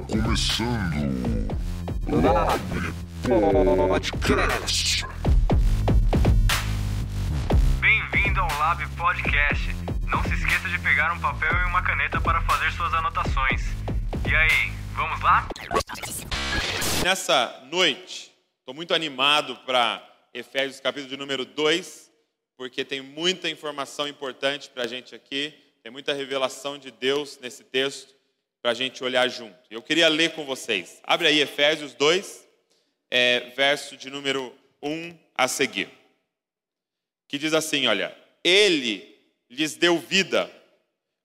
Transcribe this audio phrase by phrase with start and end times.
[0.00, 1.46] começando
[2.08, 2.60] Lab
[3.88, 5.06] Podcast.
[7.80, 9.68] Bem-vindo ao Lab Podcast.
[10.08, 13.62] Não se esqueça de pegar um papel e uma caneta para fazer suas anotações.
[14.28, 15.48] E aí, vamos lá?
[17.04, 20.02] Nessa noite, estou muito animado para
[20.32, 22.10] Efésios capítulo de número 2,
[22.56, 27.62] porque tem muita informação importante para a gente aqui, tem muita revelação de Deus nesse
[27.62, 28.14] texto
[28.64, 29.54] para a gente olhar junto.
[29.68, 30.98] Eu queria ler com vocês.
[31.02, 32.48] Abre aí Efésios 2,
[33.10, 35.90] é, verso de número 1 a seguir.
[37.28, 39.18] Que diz assim: Olha, Ele
[39.50, 40.50] lhes deu vida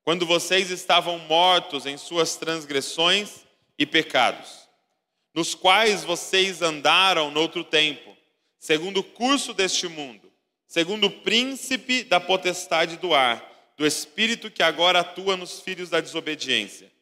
[0.04, 3.46] quando vocês estavam mortos em suas transgressões
[3.78, 4.68] e pecados,
[5.34, 8.18] nos quais vocês andaram noutro tempo,
[8.58, 10.30] segundo o curso deste mundo,
[10.68, 16.02] segundo o príncipe da potestade do ar, do espírito que agora atua nos filhos da
[16.02, 16.99] desobediência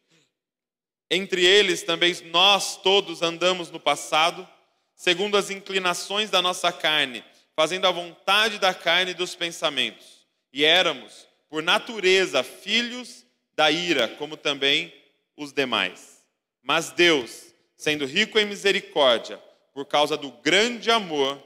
[1.09, 4.47] entre eles também nós todos andamos no passado,
[4.95, 7.23] segundo as inclinações da nossa carne,
[7.55, 10.25] fazendo a vontade da carne e dos pensamentos.
[10.51, 14.93] E éramos, por natureza, filhos da ira, como também
[15.35, 16.23] os demais.
[16.61, 19.41] Mas Deus, sendo rico em misericórdia,
[19.73, 21.41] por causa do grande amor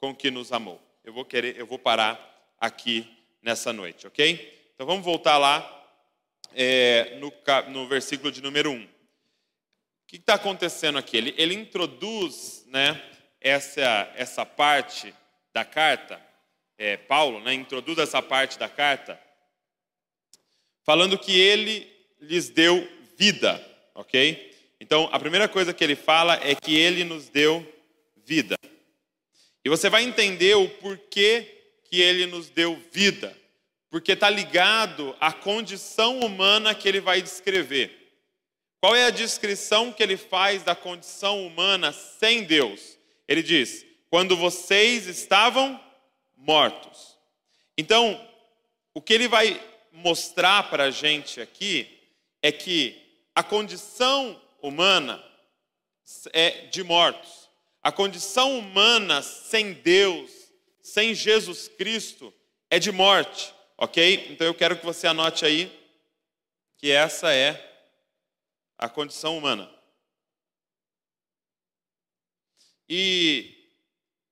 [0.00, 0.80] com que nos amou.
[1.04, 2.20] Eu vou querer, eu vou parar
[2.58, 3.08] aqui
[3.40, 4.70] nessa noite, ok?
[4.74, 5.72] Então vamos voltar lá
[6.54, 7.32] é, no,
[7.70, 8.95] no versículo de número 1.
[10.06, 11.16] O que está acontecendo aqui?
[11.16, 13.02] Ele, ele introduz né,
[13.40, 15.12] essa, essa parte
[15.52, 16.20] da carta,
[16.78, 19.20] é, Paulo né, introduz essa parte da carta,
[20.84, 23.60] falando que ele lhes deu vida,
[23.96, 24.54] ok?
[24.78, 27.66] Então, a primeira coisa que ele fala é que ele nos deu
[28.24, 28.56] vida.
[29.64, 33.36] E você vai entender o porquê que ele nos deu vida,
[33.90, 38.05] porque está ligado à condição humana que ele vai descrever.
[38.86, 42.96] Qual é a descrição que ele faz da condição humana sem Deus?
[43.26, 45.80] Ele diz: quando vocês estavam
[46.36, 47.18] mortos.
[47.76, 48.24] Então,
[48.94, 49.60] o que ele vai
[49.90, 51.98] mostrar para a gente aqui
[52.40, 52.96] é que
[53.34, 55.20] a condição humana
[56.32, 57.50] é de mortos.
[57.82, 60.30] A condição humana sem Deus,
[60.80, 62.32] sem Jesus Cristo,
[62.70, 64.28] é de morte, ok?
[64.30, 65.76] Então eu quero que você anote aí
[66.78, 67.66] que essa é
[68.78, 69.70] a condição humana.
[72.88, 73.68] E,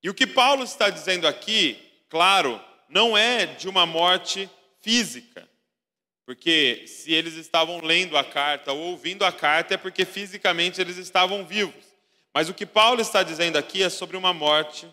[0.02, 4.48] e o que Paulo está dizendo aqui, claro, não é de uma morte
[4.80, 5.48] física,
[6.24, 10.96] porque se eles estavam lendo a carta ou ouvindo a carta é porque fisicamente eles
[10.96, 11.84] estavam vivos.
[12.32, 14.88] Mas o que Paulo está dizendo aqui é sobre uma morte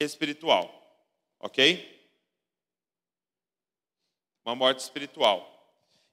[0.00, 0.72] espiritual,
[1.38, 1.98] ok?
[4.44, 5.46] Uma morte espiritual.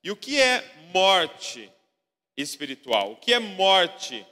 [0.04, 0.62] E o que é
[0.94, 1.72] morte
[2.38, 3.14] espiritual.
[3.14, 4.25] O que é morte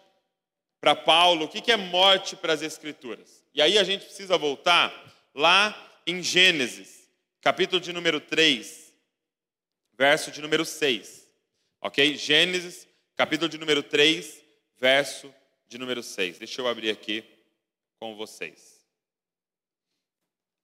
[0.79, 1.45] para Paulo?
[1.45, 3.43] O que é morte para as Escrituras?
[3.53, 4.93] E aí a gente precisa voltar
[5.33, 7.09] lá em Gênesis,
[7.41, 8.93] capítulo de número 3,
[9.97, 11.27] verso de número 6.
[11.81, 12.15] Ok?
[12.15, 14.43] Gênesis, capítulo de número 3,
[14.77, 15.33] verso
[15.67, 16.37] de número 6.
[16.37, 17.23] Deixa eu abrir aqui
[17.99, 18.85] com vocês.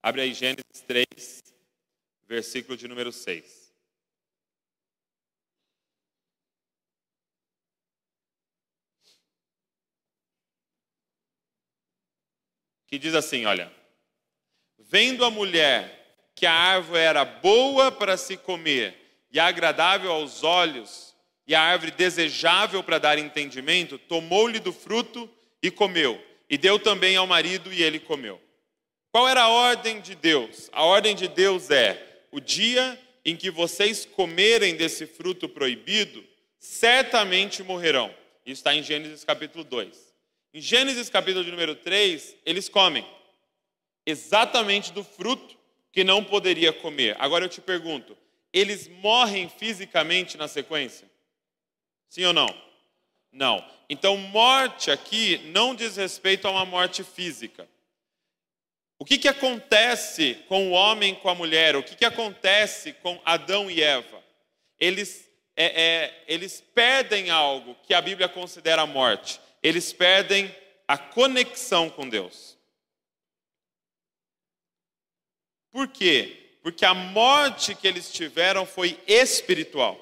[0.03, 1.05] Abre aí Gênesis 3,
[2.27, 3.60] versículo de número 6.
[12.91, 13.71] Que diz assim: olha,
[14.77, 18.93] vendo a mulher que a árvore era boa para se comer
[19.31, 21.15] e agradável aos olhos,
[21.47, 25.29] e a árvore desejável para dar entendimento, tomou-lhe do fruto
[25.63, 28.41] e comeu, e deu também ao marido e ele comeu.
[29.09, 30.69] Qual era a ordem de Deus?
[30.73, 36.21] A ordem de Deus é: o dia em que vocês comerem desse fruto proibido,
[36.59, 38.13] certamente morrerão.
[38.45, 40.10] Isso está em Gênesis capítulo 2.
[40.53, 43.05] Em Gênesis capítulo de número 3, eles comem
[44.05, 45.57] exatamente do fruto
[45.93, 47.15] que não poderia comer.
[47.19, 48.17] Agora eu te pergunto,
[48.51, 51.09] eles morrem fisicamente na sequência?
[52.09, 52.53] Sim ou não?
[53.31, 53.65] Não.
[53.89, 57.65] Então, morte aqui não diz respeito a uma morte física.
[58.99, 61.77] O que, que acontece com o homem com a mulher?
[61.77, 64.21] O que, que acontece com Adão e Eva?
[64.77, 70.53] Eles, é, é, eles perdem algo que a Bíblia considera morte eles perdem
[70.87, 72.57] a conexão com Deus.
[75.71, 76.57] Por quê?
[76.61, 79.99] Porque a morte que eles tiveram foi espiritual.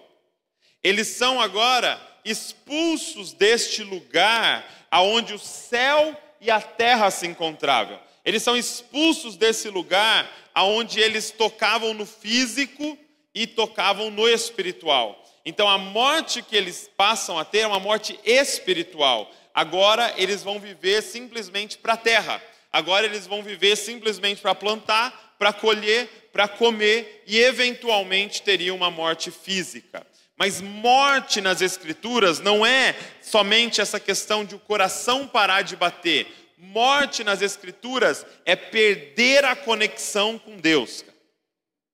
[0.84, 8.00] Eles são agora expulsos deste lugar aonde o céu e a terra se encontravam.
[8.26, 12.98] Eles são expulsos desse lugar aonde eles tocavam no físico
[13.34, 15.24] e tocavam no espiritual.
[15.46, 19.32] Então a morte que eles passam a ter é uma morte espiritual.
[19.60, 22.42] Agora eles vão viver simplesmente para a terra.
[22.72, 28.90] Agora eles vão viver simplesmente para plantar, para colher, para comer e eventualmente teriam uma
[28.90, 30.08] morte física.
[30.38, 36.26] Mas morte nas Escrituras não é somente essa questão de o coração parar de bater.
[36.58, 41.04] Morte nas Escrituras é perder a conexão com Deus.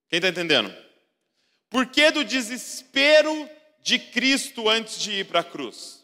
[0.08, 0.72] Quem está entendendo?
[1.68, 3.50] Por que do desespero
[3.82, 5.95] de Cristo antes de ir para a cruz?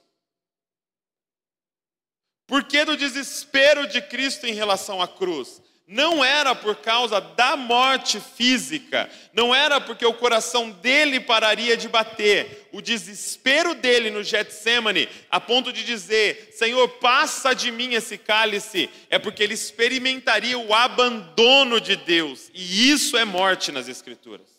[2.51, 5.61] Por que do desespero de Cristo em relação à cruz?
[5.87, 11.89] não era por causa da morte física, não era porque o coração dele pararia de
[11.89, 18.17] bater, o desespero dele no Getsemane, a ponto de dizer: Senhor, passa de mim esse
[18.17, 24.50] cálice, é porque ele experimentaria o abandono de Deus, e isso é morte nas Escrituras.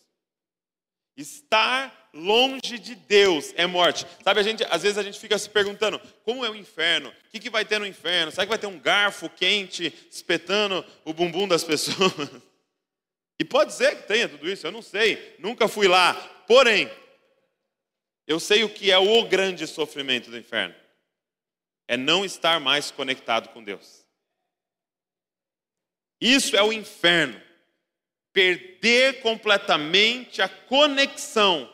[1.16, 4.06] Estar longe de Deus é morte.
[4.22, 7.08] Sabe, a gente, às vezes a gente fica se perguntando, como é o inferno?
[7.08, 8.30] O que, que vai ter no inferno?
[8.30, 12.12] Será que vai ter um garfo quente espetando o bumbum das pessoas?
[13.40, 16.14] E pode ser que tenha tudo isso, eu não sei, nunca fui lá.
[16.46, 16.88] Porém,
[18.24, 20.74] eu sei o que é o grande sofrimento do inferno.
[21.88, 24.06] É não estar mais conectado com Deus.
[26.20, 27.40] Isso é o inferno.
[28.32, 31.70] Perder completamente a conexão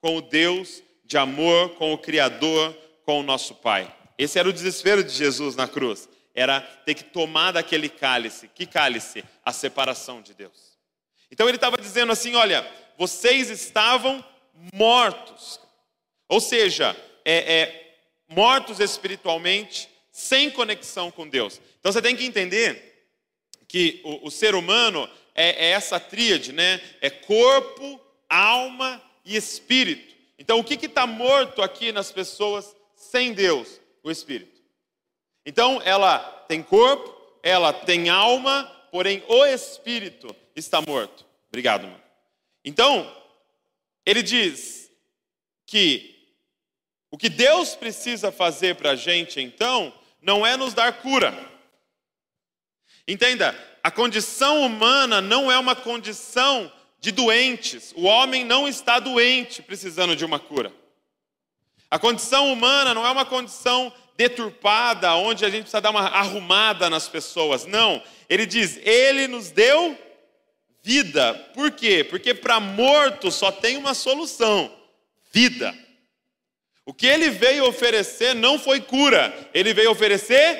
[0.00, 3.92] com o Deus de amor, com o Criador, com o nosso Pai.
[4.16, 6.08] Esse era o desespero de Jesus na cruz.
[6.34, 8.48] Era ter que tomar daquele cálice.
[8.54, 9.24] Que cálice?
[9.44, 10.78] A separação de Deus.
[11.30, 14.24] Então ele estava dizendo assim: olha, vocês estavam
[14.72, 15.60] mortos.
[16.28, 17.96] Ou seja, é, é,
[18.28, 21.60] mortos espiritualmente, sem conexão com Deus.
[21.80, 23.08] Então você tem que entender
[23.66, 26.80] que o, o ser humano é, é essa tríade, né?
[27.00, 30.14] É corpo, alma e espírito.
[30.38, 33.80] Então, o que está morto aqui nas pessoas sem Deus?
[34.02, 34.60] O espírito.
[35.44, 36.18] Então, ela
[36.48, 41.26] tem corpo, ela tem alma, porém o espírito está morto.
[41.48, 42.02] Obrigado, mano.
[42.64, 43.14] Então,
[44.06, 44.90] ele diz
[45.66, 46.16] que
[47.10, 49.92] o que Deus precisa fazer para a gente, então,
[50.22, 51.32] não é nos dar cura.
[53.06, 57.92] Entenda, a condição humana não é uma condição de doentes.
[57.96, 60.72] O homem não está doente precisando de uma cura.
[61.90, 66.90] A condição humana não é uma condição deturpada, onde a gente precisa dar uma arrumada
[66.90, 67.64] nas pessoas.
[67.64, 68.02] Não.
[68.28, 69.98] Ele diz: Ele nos deu
[70.82, 71.34] vida.
[71.54, 72.04] Por quê?
[72.04, 74.70] Porque para morto só tem uma solução:
[75.32, 75.74] vida.
[76.84, 80.58] O que ele veio oferecer não foi cura, ele veio oferecer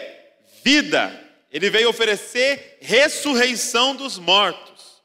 [0.62, 1.29] vida.
[1.50, 5.02] Ele veio oferecer ressurreição dos mortos.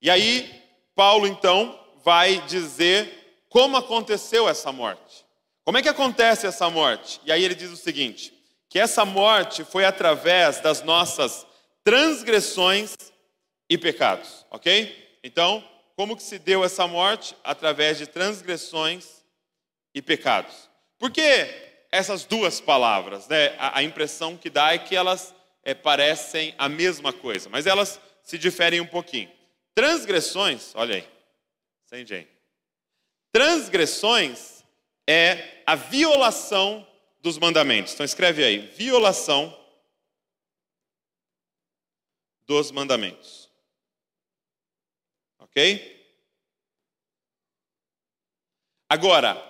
[0.00, 0.62] E aí,
[0.94, 5.24] Paulo então vai dizer como aconteceu essa morte.
[5.64, 7.20] Como é que acontece essa morte?
[7.24, 8.32] E aí ele diz o seguinte:
[8.68, 11.46] que essa morte foi através das nossas
[11.84, 12.94] transgressões
[13.68, 15.18] e pecados, ok?
[15.22, 15.62] Então,
[15.94, 17.36] como que se deu essa morte?
[17.44, 19.22] Através de transgressões
[19.94, 20.70] e pecados.
[20.98, 21.20] Por que
[21.90, 23.28] essas duas palavras?
[23.28, 23.54] Né?
[23.58, 28.00] A, a impressão que dá é que elas é, parecem a mesma coisa, mas elas
[28.22, 29.30] se diferem um pouquinho.
[29.74, 31.08] Transgressões, olha aí,
[31.84, 32.30] sem gente.
[33.30, 34.64] Transgressões
[35.08, 36.86] é a violação
[37.20, 37.94] dos mandamentos.
[37.94, 39.58] Então escreve aí, violação
[42.46, 43.50] dos mandamentos.
[45.38, 45.90] Ok?
[48.88, 49.42] Agora,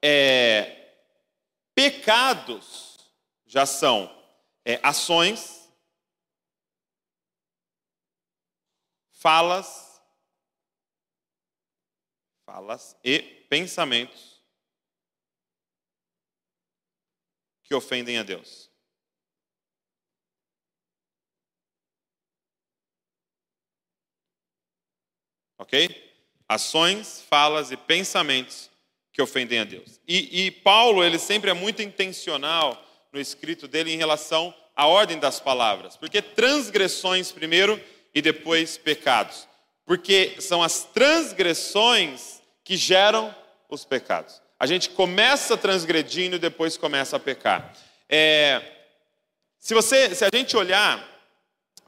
[0.00, 0.94] é,
[1.74, 2.96] pecados
[3.44, 4.15] já são
[4.66, 5.72] é, ações
[9.12, 10.02] falas,
[12.44, 14.44] falas e pensamentos
[17.62, 18.68] que ofendem a Deus.
[25.58, 25.88] Ok?
[26.48, 28.68] Ações, falas e pensamentos
[29.12, 30.00] que ofendem a Deus.
[30.06, 32.85] E, e Paulo, ele sempre é muito intencional
[33.16, 37.82] no escrito dele em relação à ordem das palavras, porque transgressões, primeiro,
[38.14, 39.48] e depois pecados.
[39.86, 43.34] Porque são as transgressões que geram
[43.70, 44.42] os pecados.
[44.60, 47.72] A gente começa transgredindo e depois começa a pecar.
[48.06, 48.62] É,
[49.58, 51.02] se, você, se a gente olhar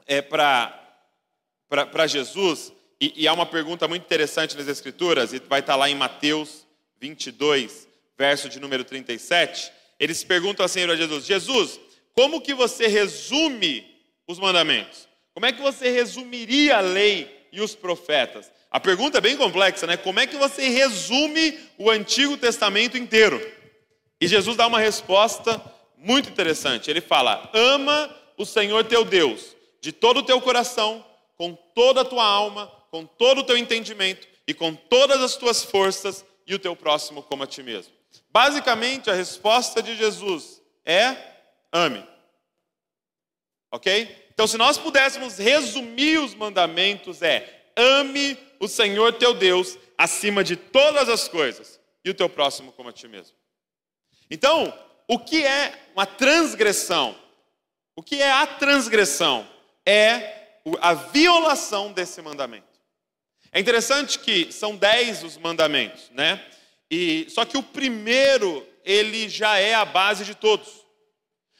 [0.07, 5.75] é, para Jesus, e, e há uma pergunta muito interessante nas Escrituras, e vai estar
[5.75, 6.65] lá em Mateus
[6.99, 11.79] 22, verso de número 37, eles perguntam assim para Jesus: Jesus,
[12.13, 13.85] como que você resume
[14.27, 15.07] os mandamentos?
[15.33, 18.51] Como é que você resumiria a lei e os profetas.
[18.71, 19.97] A pergunta é bem complexa, né?
[19.97, 23.39] Como é que você resume o Antigo Testamento inteiro?
[24.21, 25.61] E Jesus dá uma resposta
[25.97, 26.89] muito interessante.
[26.89, 31.03] Ele fala: Ama o Senhor teu Deus de todo o teu coração,
[31.37, 35.63] com toda a tua alma, com todo o teu entendimento e com todas as tuas
[35.63, 37.93] forças, e o teu próximo como a ti mesmo.
[38.29, 41.15] Basicamente, a resposta de Jesus é:
[41.71, 42.05] ame.
[43.71, 44.29] Ok?
[44.33, 50.55] Então, se nós pudéssemos resumir os mandamentos, é: ame o Senhor teu Deus acima de
[50.55, 53.35] todas as coisas e o teu próximo como a ti mesmo.
[54.29, 54.73] Então,
[55.07, 57.17] o que é uma transgressão?
[57.95, 59.47] O que é a transgressão?
[59.85, 62.67] É a violação desse mandamento.
[63.51, 66.45] É interessante que são dez os mandamentos, né?
[66.89, 70.67] E só que o primeiro ele já é a base de todos.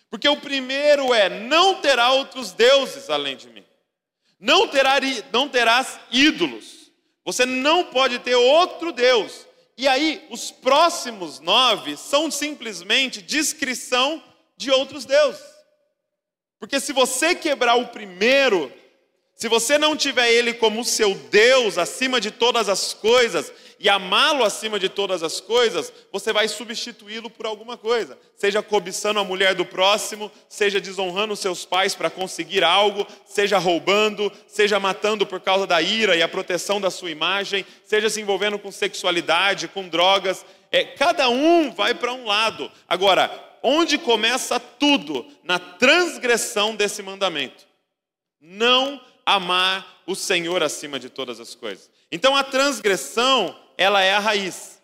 [0.09, 3.63] Porque o primeiro é: não terá outros deuses além de mim.
[4.39, 4.95] Não, terá,
[5.31, 6.91] não terás ídolos.
[7.25, 9.45] Você não pode ter outro Deus.
[9.77, 14.24] E aí, os próximos nove são simplesmente descrição
[14.57, 15.41] de outros deuses.
[16.59, 18.71] Porque se você quebrar o primeiro,
[19.36, 24.43] se você não tiver Ele como seu Deus acima de todas as coisas e amá-lo
[24.43, 28.17] acima de todas as coisas, você vai substituí-lo por alguma coisa.
[28.36, 34.31] Seja cobiçando a mulher do próximo, seja desonrando seus pais para conseguir algo, seja roubando,
[34.48, 38.59] seja matando por causa da ira e a proteção da sua imagem, seja se envolvendo
[38.59, 40.45] com sexualidade, com drogas.
[40.71, 42.69] É, cada um vai para um lado.
[42.88, 43.31] Agora,
[43.63, 45.25] onde começa tudo?
[45.41, 47.65] Na transgressão desse mandamento.
[48.41, 51.89] Não amar o Senhor acima de todas as coisas.
[52.12, 54.81] Então a transgressão, ela é a raiz.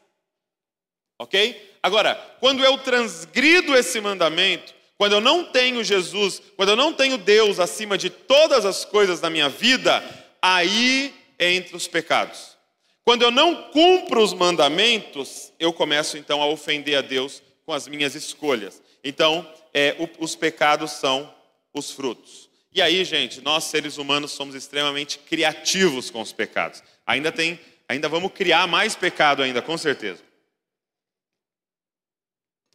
[1.20, 1.78] Ok?
[1.84, 7.18] Agora, quando eu transgrido esse mandamento, quando eu não tenho Jesus, quando eu não tenho
[7.18, 10.02] Deus acima de todas as coisas da minha vida,
[10.42, 12.56] aí entra os pecados.
[13.04, 17.90] Quando eu não cumpro os mandamentos, eu começo então a ofender a Deus com as
[17.90, 18.82] minhas escolhas.
[19.04, 21.30] Então, é, o, os pecados são
[21.74, 22.50] os frutos.
[22.74, 26.82] E aí, gente, nós seres humanos somos extremamente criativos com os pecados.
[27.06, 30.24] Ainda tem, ainda vamos criar mais pecado ainda, com certeza.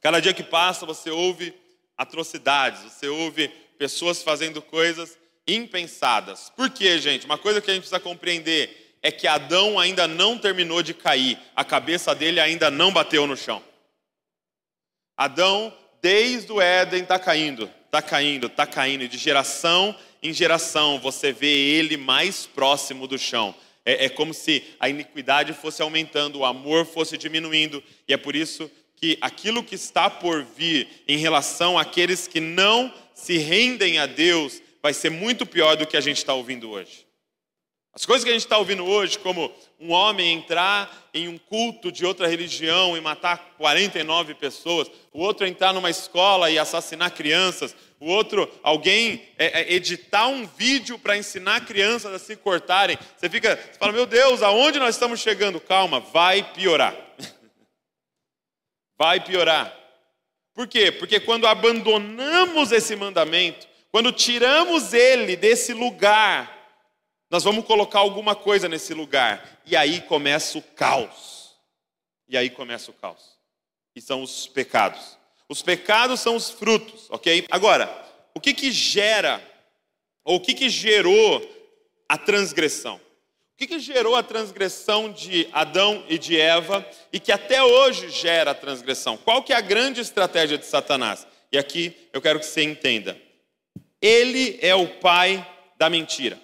[0.01, 1.55] Cada dia que passa, você ouve
[1.97, 3.49] atrocidades, você ouve
[3.79, 6.51] pessoas fazendo coisas impensadas.
[6.57, 7.27] Por quê, gente?
[7.27, 11.39] Uma coisa que a gente precisa compreender é que Adão ainda não terminou de cair,
[11.55, 13.63] a cabeça dele ainda não bateu no chão.
[15.17, 21.01] Adão, desde o Éden, está caindo está caindo, está caindo, e de geração em geração
[21.01, 23.55] você vê ele mais próximo do chão.
[23.91, 28.37] É, é, como se a iniquidade fosse aumentando, o amor fosse diminuindo, e é por
[28.37, 34.07] isso que aquilo que está por vir em relação àqueles que não se rendem a
[34.07, 37.05] Deus vai ser muito pior do que a gente está ouvindo hoje.
[37.93, 41.91] As coisas que a gente está ouvindo hoje, como um homem entrar em um culto
[41.91, 47.75] de outra religião e matar 49 pessoas, o outro entrar numa escola e assassinar crianças,
[47.99, 52.97] o outro, alguém é, é, editar um vídeo para ensinar crianças a se cortarem.
[53.17, 55.61] Você fica, você fala, meu Deus, aonde nós estamos chegando?
[55.61, 56.95] Calma, vai piorar.
[58.97, 59.77] vai piorar.
[60.55, 60.93] Por quê?
[60.93, 66.60] Porque quando abandonamos esse mandamento, quando tiramos ele desse lugar,
[67.31, 69.61] nós vamos colocar alguma coisa nesse lugar.
[69.65, 71.55] E aí começa o caos.
[72.29, 73.39] E aí começa o caos.
[73.95, 75.17] E são os pecados.
[75.49, 77.47] Os pecados são os frutos, ok?
[77.51, 77.89] Agora,
[78.35, 79.41] o que que gera,
[80.25, 81.41] ou o que que gerou
[82.09, 82.97] a transgressão?
[82.97, 88.09] O que que gerou a transgressão de Adão e de Eva e que até hoje
[88.11, 89.17] gera a transgressão?
[89.17, 91.27] Qual que é a grande estratégia de Satanás?
[91.53, 93.21] E aqui eu quero que você entenda.
[94.01, 95.47] Ele é o pai
[95.77, 96.41] da mentira.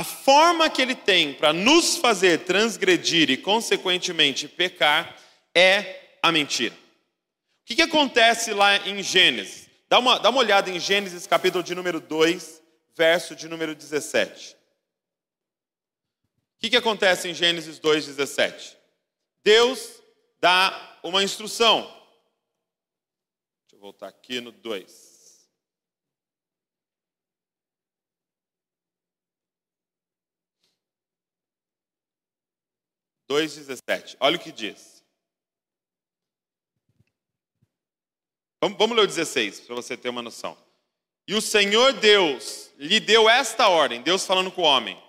[0.00, 5.14] A forma que ele tem para nos fazer transgredir e, consequentemente, pecar
[5.54, 6.74] é a mentira.
[6.74, 9.68] O que, que acontece lá em Gênesis?
[9.90, 12.62] Dá uma, dá uma olhada em Gênesis, capítulo de número 2,
[12.96, 14.54] verso de número 17.
[14.54, 14.56] O
[16.60, 18.78] que, que acontece em Gênesis 2, 17?
[19.44, 20.00] Deus
[20.40, 21.82] dá uma instrução.
[23.64, 25.09] Deixa eu voltar aqui no 2.
[33.30, 34.16] 2,17.
[34.18, 35.04] Olha o que diz.
[38.60, 40.58] Vamos, vamos ler o 16, para você ter uma noção.
[41.28, 45.00] E o Senhor Deus lhe deu esta ordem, Deus falando com o homem: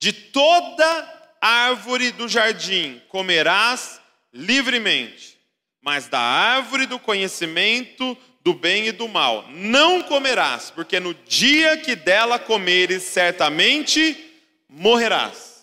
[0.00, 4.00] De toda árvore do jardim comerás
[4.32, 5.38] livremente,
[5.80, 11.76] mas da árvore do conhecimento do bem e do mal não comerás, porque no dia
[11.76, 15.57] que dela comeres, certamente morrerás.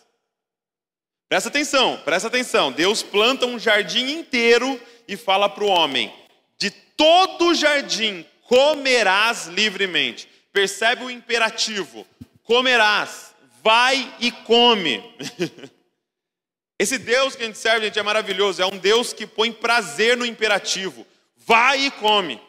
[1.28, 2.72] Presta atenção, presta atenção.
[2.72, 6.14] Deus planta um jardim inteiro e fala para o homem:
[6.58, 10.28] de todo o jardim comerás livremente.
[10.54, 12.06] Percebe o imperativo:
[12.44, 15.04] comerás, vai e come.
[16.78, 18.62] Esse Deus que a gente serve, gente, é maravilhoso.
[18.62, 21.08] É um Deus que põe prazer no imperativo.
[21.38, 22.40] Vai e come.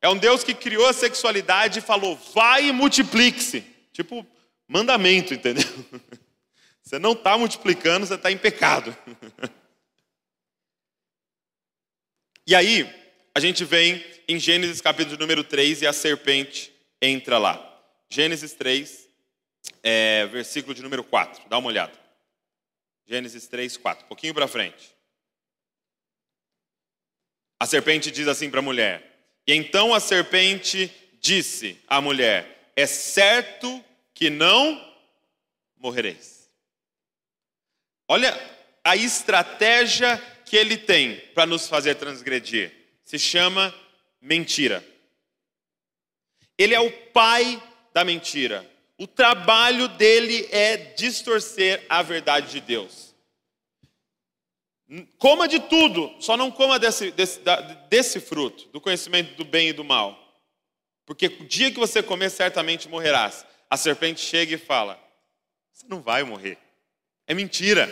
[0.00, 3.64] É um Deus que criou a sexualidade e falou: vai e multiplique-se.
[3.92, 4.24] Tipo,
[4.68, 5.64] mandamento, entendeu?
[6.86, 8.96] Você não está multiplicando, você está em pecado.
[12.48, 12.88] E aí,
[13.34, 17.82] a gente vem em Gênesis capítulo número 3 e a serpente entra lá.
[18.08, 19.08] Gênesis 3,
[19.82, 21.48] é, versículo de número 4.
[21.48, 21.92] Dá uma olhada.
[23.04, 24.04] Gênesis 3, 4.
[24.04, 24.94] Um pouquinho para frente.
[27.58, 30.88] A serpente diz assim para a mulher: E então a serpente
[31.20, 34.80] disse à mulher: É certo que não
[35.76, 36.35] morrereis.
[38.08, 38.38] Olha
[38.84, 42.72] a estratégia que ele tem para nos fazer transgredir.
[43.04, 43.74] Se chama
[44.20, 44.84] mentira.
[46.56, 48.68] Ele é o pai da mentira.
[48.98, 53.14] O trabalho dele é distorcer a verdade de Deus.
[55.18, 57.40] Coma de tudo, só não coma desse, desse,
[57.90, 60.16] desse fruto, do conhecimento do bem e do mal.
[61.04, 63.44] Porque o dia que você comer, certamente morrerás.
[63.68, 64.98] A serpente chega e fala:
[65.72, 66.58] Você não vai morrer.
[67.26, 67.88] É mentira.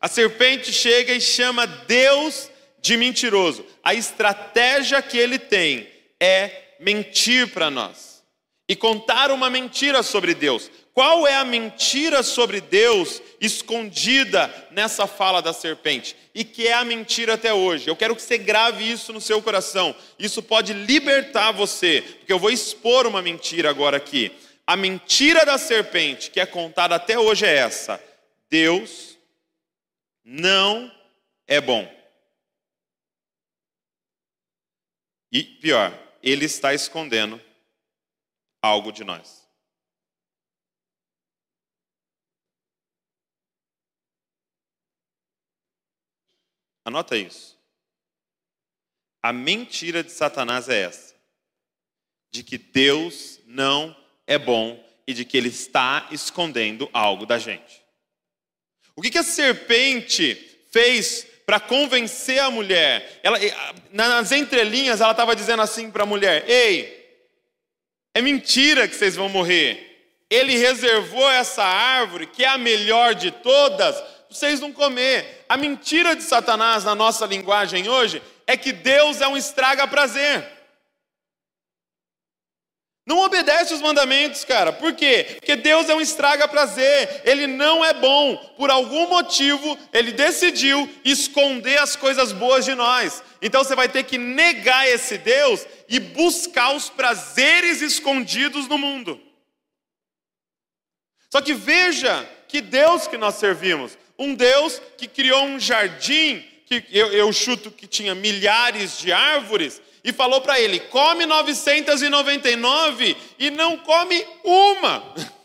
[0.00, 2.50] A serpente chega e chama Deus
[2.80, 3.64] de mentiroso.
[3.82, 5.88] A estratégia que ele tem
[6.20, 8.22] é mentir para nós
[8.68, 10.70] e contar uma mentira sobre Deus.
[10.92, 16.16] Qual é a mentira sobre Deus escondida nessa fala da serpente?
[16.34, 17.86] E que é a mentira até hoje.
[17.86, 19.94] Eu quero que você grave isso no seu coração.
[20.18, 24.32] Isso pode libertar você, porque eu vou expor uma mentira agora aqui.
[24.66, 28.02] A mentira da serpente que é contada até hoje é essa:
[28.48, 29.18] Deus
[30.24, 30.90] não
[31.46, 31.86] é bom.
[35.30, 37.40] E pior, ele está escondendo
[38.62, 39.46] algo de nós.
[46.84, 47.58] Anota isso.
[49.22, 51.14] A mentira de Satanás é essa:
[52.30, 57.85] de que Deus não é bom e de que ele está escondendo algo da gente.
[58.96, 63.20] O que, que a serpente fez para convencer a mulher.
[63.22, 63.38] Ela,
[63.92, 67.06] nas entrelinhas, ela estava dizendo assim para a mulher: Ei,
[68.12, 69.84] é mentira que vocês vão morrer.
[70.28, 75.44] Ele reservou essa árvore, que é a melhor de todas, vocês não comer.
[75.48, 80.55] A mentira de Satanás na nossa linguagem hoje é que Deus é um estraga-prazer.
[83.06, 84.72] Não obedece os mandamentos, cara.
[84.72, 85.36] Por quê?
[85.38, 87.22] Porque Deus é um estraga prazer.
[87.24, 88.36] Ele não é bom.
[88.56, 93.22] Por algum motivo, ele decidiu esconder as coisas boas de nós.
[93.40, 99.20] Então você vai ter que negar esse Deus e buscar os prazeres escondidos no mundo.
[101.30, 106.84] Só que veja que Deus que nós servimos, um Deus que criou um jardim que
[106.90, 113.50] eu, eu chuto que tinha milhares de árvores e falou para ele: come 999 e
[113.50, 115.02] não come uma.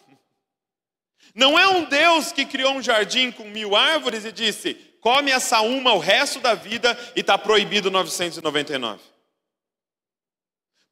[1.34, 5.62] Não é um Deus que criou um jardim com mil árvores e disse: come essa
[5.62, 9.00] uma o resto da vida e está proibido 999.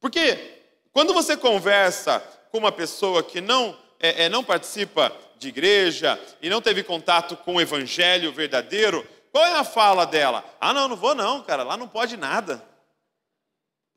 [0.00, 6.18] Porque quando você conversa com uma pessoa que não, é, é, não participa de igreja
[6.40, 10.42] e não teve contato com o evangelho verdadeiro, qual é a fala dela?
[10.58, 12.69] Ah, não, não vou não, cara, lá não pode nada.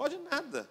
[0.04, 0.70] Pode nada.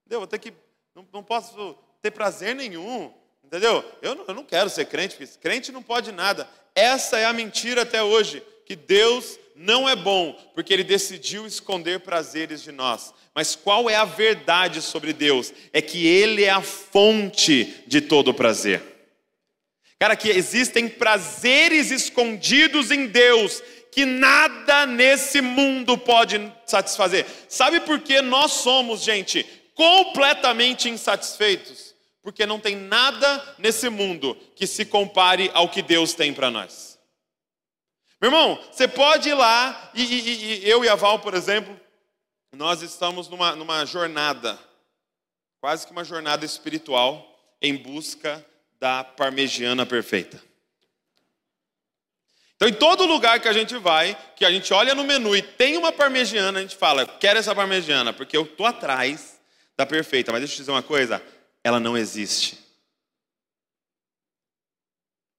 [0.00, 0.20] Entendeu?
[0.20, 0.50] Vou ter que.
[0.94, 3.12] Não, não posso ter prazer nenhum.
[3.44, 3.84] Entendeu?
[4.00, 6.48] Eu não, eu não quero ser crente, porque crente não pode nada.
[6.74, 12.00] Essa é a mentira até hoje, que Deus não é bom, porque Ele decidiu esconder
[12.00, 13.12] prazeres de nós.
[13.34, 15.52] Mas qual é a verdade sobre Deus?
[15.70, 18.82] É que Ele é a fonte de todo o prazer.
[19.98, 23.62] Cara, que existem prazeres escondidos em Deus
[23.94, 27.24] que nada nesse mundo pode satisfazer.
[27.48, 31.94] Sabe por que nós somos, gente, completamente insatisfeitos?
[32.20, 36.98] Porque não tem nada nesse mundo que se compare ao que Deus tem para nós.
[38.20, 41.78] Meu irmão, você pode ir lá, e, e, e, eu e a Val, por exemplo,
[42.52, 44.58] nós estamos numa, numa jornada,
[45.60, 47.30] quase que uma jornada espiritual,
[47.62, 48.44] em busca
[48.80, 50.42] da parmegiana perfeita.
[52.56, 55.42] Então, em todo lugar que a gente vai, que a gente olha no menu e
[55.42, 59.40] tem uma parmegiana, a gente fala, quero essa parmegiana, porque eu estou atrás
[59.76, 60.30] da perfeita.
[60.30, 61.20] Mas deixa eu te dizer uma coisa,
[61.62, 62.64] ela não existe.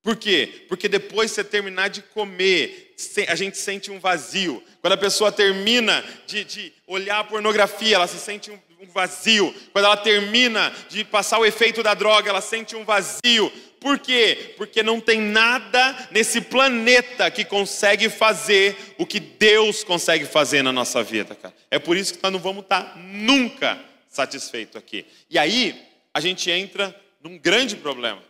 [0.06, 0.66] Por quê?
[0.68, 2.96] Porque depois você terminar de comer,
[3.28, 4.64] a gente sente um vazio.
[4.80, 9.52] Quando a pessoa termina de, de olhar a pornografia, ela se sente um, um vazio.
[9.72, 13.52] Quando ela termina de passar o efeito da droga, ela sente um vazio.
[13.86, 14.56] Por quê?
[14.58, 20.72] Porque não tem nada nesse planeta que consegue fazer o que Deus consegue fazer na
[20.72, 21.54] nossa vida, cara.
[21.70, 25.06] É por isso que nós não vamos estar nunca satisfeitos aqui.
[25.30, 28.24] E aí, a gente entra num grande problema.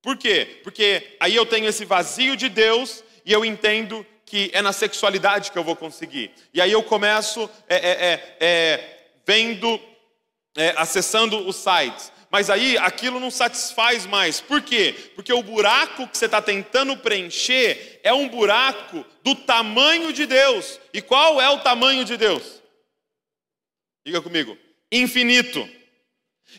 [0.00, 0.60] Por quê?
[0.62, 5.50] Porque aí eu tenho esse vazio de Deus e eu entendo que é na sexualidade
[5.50, 6.30] que eu vou conseguir.
[6.54, 9.80] E aí eu começo é, é, é, é vendo,
[10.56, 12.11] é, acessando os sites.
[12.32, 14.40] Mas aí aquilo não satisfaz mais.
[14.40, 14.94] Por quê?
[15.14, 20.80] Porque o buraco que você está tentando preencher é um buraco do tamanho de Deus.
[20.94, 22.62] E qual é o tamanho de Deus?
[24.06, 24.56] Diga comigo:
[24.90, 25.68] infinito.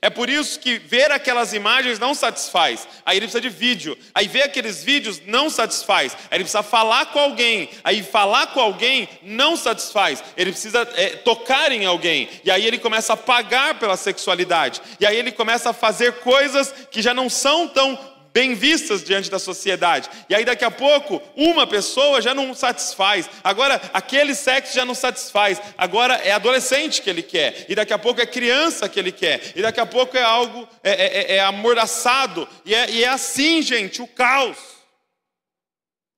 [0.02, 2.88] É por isso que ver aquelas imagens não satisfaz.
[3.06, 3.98] Aí ele precisa de vídeo.
[4.14, 6.14] Aí ver aqueles vídeos não satisfaz.
[6.30, 7.70] Aí ele precisa falar com alguém.
[7.84, 10.24] Aí falar com alguém não satisfaz.
[10.36, 12.30] Ele precisa é, tocar em alguém.
[12.44, 14.82] E aí ele começa a pagar pela sexualidade.
[15.00, 19.30] E aí ele começa a fazer coisas que já não são tão bem vistas diante
[19.30, 20.10] da sociedade.
[20.28, 23.30] E aí daqui a pouco, uma pessoa já não satisfaz.
[23.44, 25.62] Agora, aquele sexo já não satisfaz.
[25.78, 27.68] Agora é adolescente que ele quer.
[27.70, 29.54] E daqui a pouco é criança que ele quer.
[29.56, 32.50] E daqui a pouco é algo, é, é, é, é amordaçado.
[32.66, 34.58] E é, e é assim, gente, o caos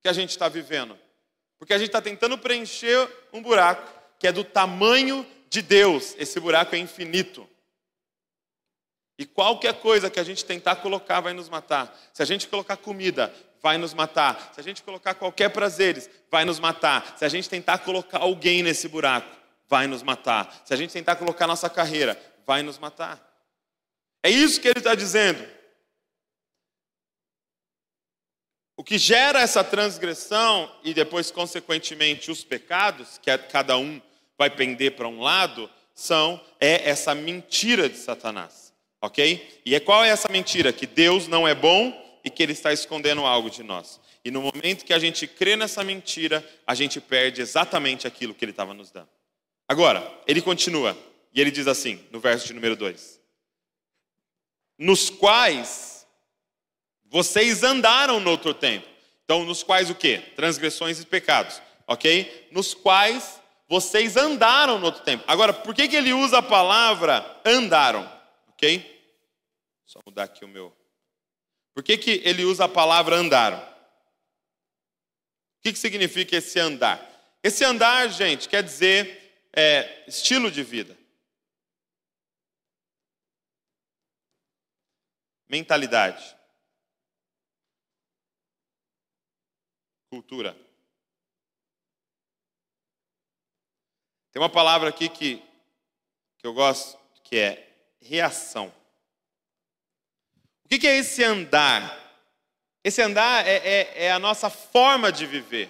[0.01, 0.97] que a gente está vivendo.
[1.59, 6.15] Porque a gente está tentando preencher um buraco que é do tamanho de Deus.
[6.17, 7.47] Esse buraco é infinito.
[9.17, 11.97] E qualquer coisa que a gente tentar colocar vai nos matar.
[12.13, 14.51] Se a gente colocar comida, vai nos matar.
[14.53, 17.17] Se a gente colocar qualquer prazeres, vai nos matar.
[17.17, 19.27] Se a gente tentar colocar alguém nesse buraco,
[19.67, 20.61] vai nos matar.
[20.65, 23.19] Se a gente tentar colocar nossa carreira, vai nos matar.
[24.21, 25.47] É isso que ele está dizendo.
[28.77, 34.01] O que gera essa transgressão e depois, consequentemente, os pecados, que cada um
[34.37, 38.64] vai pender para um lado, são é essa mentira de Satanás.
[39.01, 39.61] Ok?
[39.65, 40.73] E é qual é essa mentira?
[40.73, 43.99] Que Deus não é bom e que Ele está escondendo algo de nós.
[44.23, 48.43] E no momento que a gente crê nessa mentira, a gente perde exatamente aquilo que
[48.43, 49.09] Ele estava nos dando.
[49.67, 50.95] Agora, ele continua,
[51.33, 53.19] e ele diz assim, no verso de número 2:
[54.77, 56.05] Nos quais
[57.05, 58.87] vocês andaram no outro tempo.
[59.23, 60.21] Então, nos quais o quê?
[60.35, 61.61] Transgressões e pecados.
[61.87, 62.49] Ok?
[62.51, 65.23] Nos quais vocês andaram no outro tempo.
[65.25, 68.09] Agora, por que, que ele usa a palavra andaram?
[68.55, 68.95] Ok?
[69.85, 70.75] Só mudar aqui o meu.
[71.73, 73.71] Por que, que ele usa a palavra andar?
[75.59, 76.99] O que, que significa esse andar?
[77.43, 80.97] Esse andar, gente, quer dizer é, estilo de vida.
[85.49, 86.35] Mentalidade.
[90.09, 90.53] Cultura.
[94.31, 95.37] Tem uma palavra aqui que,
[96.37, 97.74] que eu gosto, que é
[98.07, 98.73] reação.
[100.63, 102.03] O que é esse andar?
[102.83, 105.69] Esse andar é, é, é a nossa forma de viver,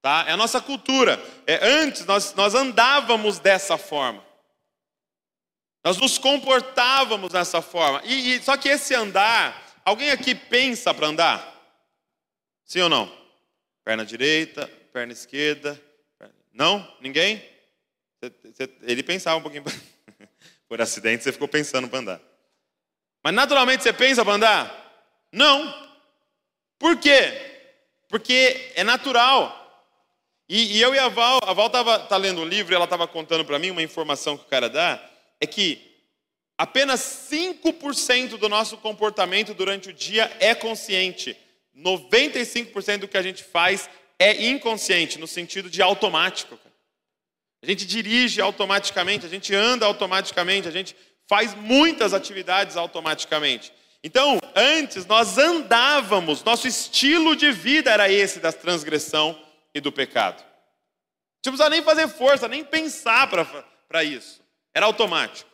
[0.00, 0.24] tá?
[0.28, 1.20] é a nossa cultura.
[1.46, 4.24] É, antes nós, nós andávamos dessa forma,
[5.84, 8.00] nós nos comportávamos dessa forma.
[8.04, 11.56] E, e só que esse andar, alguém aqui pensa para andar?
[12.64, 13.12] Sim ou não?
[13.84, 15.80] Perna direita, perna esquerda.
[16.18, 16.34] Perna...
[16.52, 16.96] Não?
[17.00, 17.42] Ninguém?
[18.82, 19.64] Ele pensava um pouquinho.
[20.68, 22.20] Por acidente, você ficou pensando para andar.
[23.22, 25.06] Mas naturalmente você pensa para andar?
[25.32, 25.90] Não.
[26.78, 27.32] Por quê?
[28.08, 29.62] Porque é natural.
[30.48, 32.84] E, e eu e a Val, a Val estava tá lendo um livro e ela
[32.84, 35.04] estava contando para mim uma informação que o cara dá,
[35.40, 35.82] é que
[36.56, 37.00] apenas
[37.30, 41.36] 5% do nosso comportamento durante o dia é consciente.
[41.76, 46.58] 95% do que a gente faz é inconsciente, no sentido de automático.
[47.66, 50.94] A gente dirige automaticamente, a gente anda automaticamente, a gente
[51.26, 53.72] faz muitas atividades automaticamente.
[54.04, 59.36] Então, antes nós andávamos, nosso estilo de vida era esse da transgressão
[59.74, 60.44] e do pecado.
[61.44, 63.28] Não precisava nem fazer força, nem pensar
[63.88, 64.40] para isso.
[64.72, 65.50] Era automático.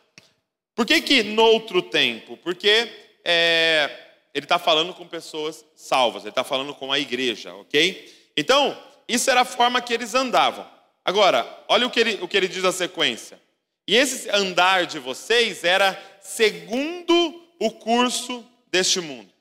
[0.75, 2.37] Por que que no outro tempo?
[2.37, 2.91] Porque
[3.25, 3.89] é,
[4.35, 8.31] ele está falando com pessoas salvas, ele está falando com a igreja, ok?
[8.37, 10.72] Então, isso era a forma que eles andavam.
[11.05, 13.39] Agora, olha o que ele, o que ele diz na sequência.
[13.87, 19.31] E esse andar de vocês era segundo o curso deste mundo.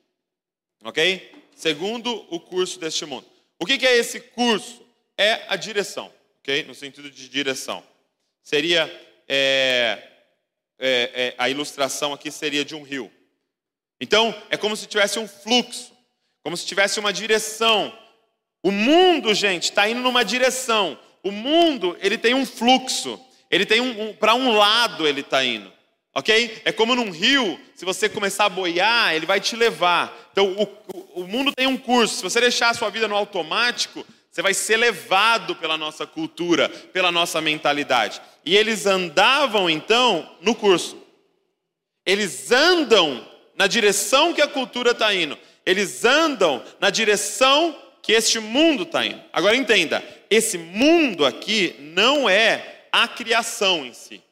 [0.84, 1.32] Ok?
[1.54, 3.26] Segundo o curso deste mundo.
[3.60, 4.82] O que é esse curso?
[5.16, 6.64] É a direção, ok?
[6.64, 7.84] No sentido de direção.
[8.42, 8.90] Seria
[9.28, 10.02] é,
[10.78, 13.10] é, é, a ilustração aqui seria de um rio.
[14.00, 15.92] Então é como se tivesse um fluxo,
[16.42, 17.96] como se tivesse uma direção.
[18.64, 20.98] O mundo, gente, está indo numa direção.
[21.22, 23.20] O mundo, ele tem um fluxo.
[23.50, 25.70] Ele tem um, um para um lado ele está indo.
[26.14, 26.60] Ok?
[26.64, 30.28] É como num rio, se você começar a boiar, ele vai te levar.
[30.32, 30.62] Então, o,
[30.94, 32.16] o, o mundo tem um curso.
[32.16, 36.68] Se você deixar a sua vida no automático, você vai ser levado pela nossa cultura,
[36.68, 38.20] pela nossa mentalidade.
[38.44, 40.96] E eles andavam, então, no curso.
[42.04, 45.38] Eles andam na direção que a cultura está indo.
[45.64, 49.20] Eles andam na direção que este mundo está indo.
[49.32, 50.02] Agora entenda,
[50.34, 54.22] esse mundo aqui não é a criação em si.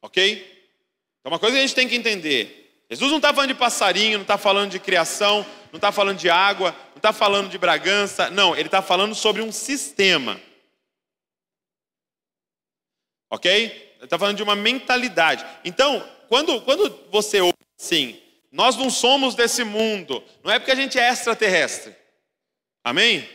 [0.00, 0.34] Ok?
[1.18, 4.18] Então, uma coisa que a gente tem que entender: Jesus não está falando de passarinho,
[4.18, 8.30] não está falando de criação, não está falando de água, não está falando de Bragança,
[8.30, 10.40] não, ele está falando sobre um sistema.
[13.28, 13.50] Ok?
[13.52, 15.44] Ele está falando de uma mentalidade.
[15.64, 18.20] Então, quando, quando você ouve assim,
[18.52, 21.94] nós não somos desse mundo, não é porque a gente é extraterrestre.
[22.84, 23.28] Amém?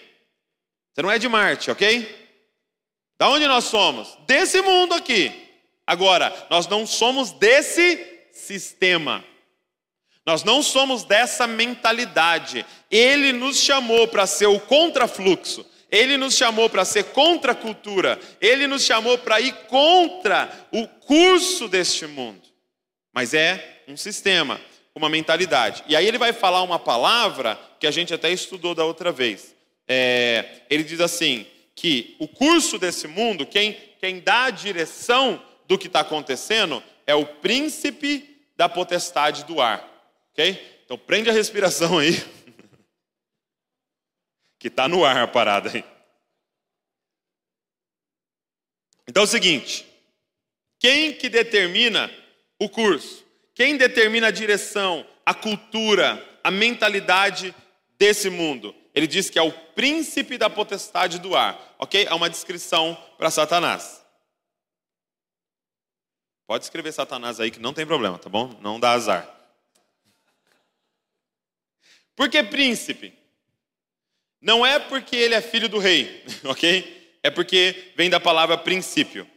[0.94, 2.22] Você não é de Marte, ok?
[3.18, 4.18] Da onde nós somos?
[4.26, 5.32] Desse mundo aqui.
[5.86, 8.00] Agora, nós não somos desse
[8.32, 9.24] sistema.
[10.26, 12.66] Nós não somos dessa mentalidade.
[12.90, 15.66] Ele nos chamou para ser o contrafluxo.
[15.90, 18.20] Ele nos chamou para ser contra a cultura.
[18.40, 22.42] Ele nos chamou para ir contra o curso deste mundo.
[23.14, 24.62] Mas é um sistema,
[24.96, 25.84] uma mentalidade.
[25.88, 29.54] E aí ele vai falar uma palavra que a gente até estudou da outra vez.
[29.94, 35.78] É, ele diz assim: que o curso desse mundo, quem, quem dá a direção do
[35.78, 39.86] que está acontecendo é o príncipe da potestade do ar.
[40.32, 40.80] Ok?
[40.86, 42.14] Então prende a respiração aí.
[44.58, 45.84] que está no ar a parada aí.
[49.06, 49.86] Então é o seguinte:
[50.80, 52.10] quem que determina
[52.58, 53.26] o curso?
[53.54, 57.54] Quem determina a direção, a cultura, a mentalidade
[58.00, 58.74] desse mundo?
[58.94, 62.06] Ele diz que é o príncipe da potestade do ar, ok?
[62.06, 64.06] É uma descrição para Satanás.
[66.46, 68.60] Pode escrever Satanás aí que não tem problema, tá bom?
[68.60, 69.30] Não dá azar.
[72.16, 73.18] Por que príncipe?
[74.42, 77.18] Não é porque ele é filho do rei, ok?
[77.24, 79.30] É porque vem da palavra princípio.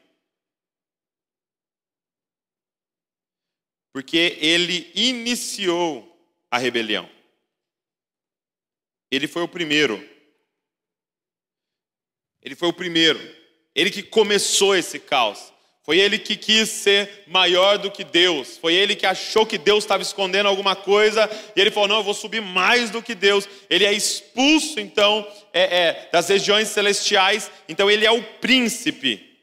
[3.92, 6.10] Porque ele iniciou
[6.50, 7.08] a rebelião.
[9.10, 10.02] Ele foi o primeiro.
[12.42, 13.20] Ele foi o primeiro.
[13.74, 15.52] Ele que começou esse caos.
[15.84, 18.56] Foi ele que quis ser maior do que Deus.
[18.56, 21.28] Foi ele que achou que Deus estava escondendo alguma coisa.
[21.54, 23.46] E ele falou: Não, eu vou subir mais do que Deus.
[23.68, 27.50] Ele é expulso, então, é, é, das regiões celestiais.
[27.68, 29.38] Então, ele é o príncipe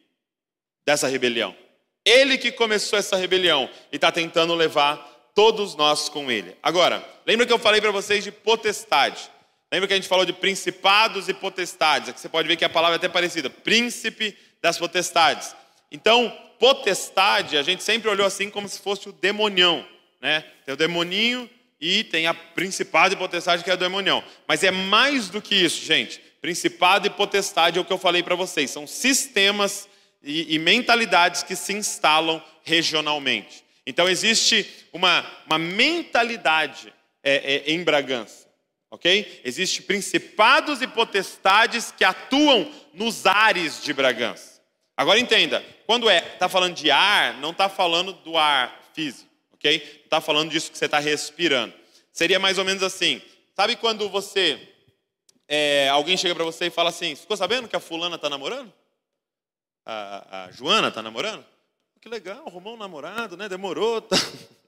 [0.83, 1.55] dessa rebelião.
[2.03, 6.55] Ele que começou essa rebelião e está tentando levar todos nós com ele.
[6.63, 9.29] Agora, lembra que eu falei para vocês de potestade?
[9.71, 12.09] Lembra que a gente falou de principados e potestades?
[12.09, 15.55] Aqui você pode ver que a palavra é até parecida: príncipe das potestades.
[15.91, 19.85] Então, potestade, a gente sempre olhou assim como se fosse o demonião,
[20.21, 20.45] né?
[20.65, 24.23] Tem o demoninho e tem a principado e potestade que é o demonião.
[24.47, 26.21] Mas é mais do que isso, gente.
[26.41, 28.69] Principado e potestade é o que eu falei para vocês.
[28.69, 29.87] São sistemas
[30.23, 33.63] e, e, mentalidades que se instalam regionalmente.
[33.85, 38.47] Então existe uma, uma mentalidade é, é, em Bragança,
[38.91, 39.41] ok?
[39.45, 44.61] Existem principados e potestades que atuam nos ares de Bragança.
[44.95, 49.79] Agora entenda, quando é está falando de ar, não está falando do ar físico, ok?
[49.79, 51.73] Não está falando disso que você está respirando.
[52.11, 53.21] Seria mais ou menos assim.
[53.55, 54.59] Sabe quando você
[55.47, 58.71] é, alguém chega para você e fala assim: ficou sabendo que a fulana está namorando?
[59.85, 61.45] A, a Joana está namorando?
[61.99, 63.47] Que legal, arrumou um namorado, né?
[63.47, 64.01] Demorou.
[64.01, 64.17] Tá.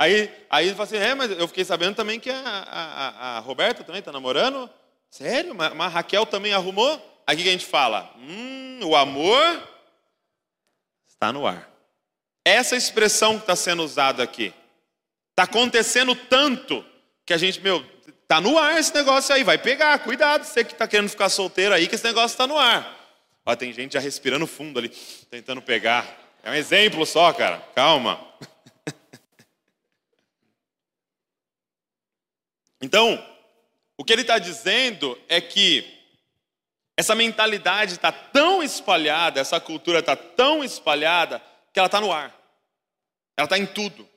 [0.00, 3.38] Aí, aí ele fala assim: é, mas eu fiquei sabendo também que a, a, a
[3.40, 4.68] Roberta também está namorando.
[5.10, 5.54] Sério?
[5.54, 7.22] Mas, mas a Raquel também arrumou?
[7.26, 9.62] Aqui que a gente fala, hum, o amor
[11.06, 11.70] está no ar.
[12.42, 14.54] Essa expressão que está sendo usada aqui.
[15.32, 16.82] Está acontecendo tanto
[17.26, 17.84] que a gente, meu,
[18.22, 21.74] está no ar esse negócio aí, vai pegar, cuidado, você que está querendo ficar solteiro
[21.74, 22.96] aí, que esse negócio está no ar.
[23.44, 24.88] Ó, tem gente já respirando fundo ali,
[25.30, 26.06] tentando pegar.
[26.42, 28.18] É um exemplo só, cara, calma.
[32.80, 33.22] Então,
[33.96, 35.98] o que ele está dizendo é que
[36.96, 42.34] essa mentalidade está tão espalhada, essa cultura está tão espalhada, que ela está no ar.
[43.36, 44.08] Ela está em tudo.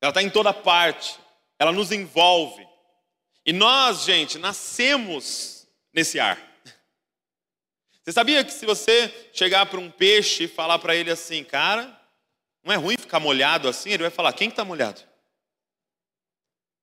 [0.00, 1.18] Ela está em toda parte.
[1.58, 2.66] Ela nos envolve.
[3.46, 6.38] E nós, gente, nascemos nesse ar.
[8.02, 12.00] Você sabia que se você chegar para um peixe e falar para ele assim, cara,
[12.62, 13.90] não é ruim ficar molhado assim?
[13.90, 15.00] Ele vai falar, quem está molhado?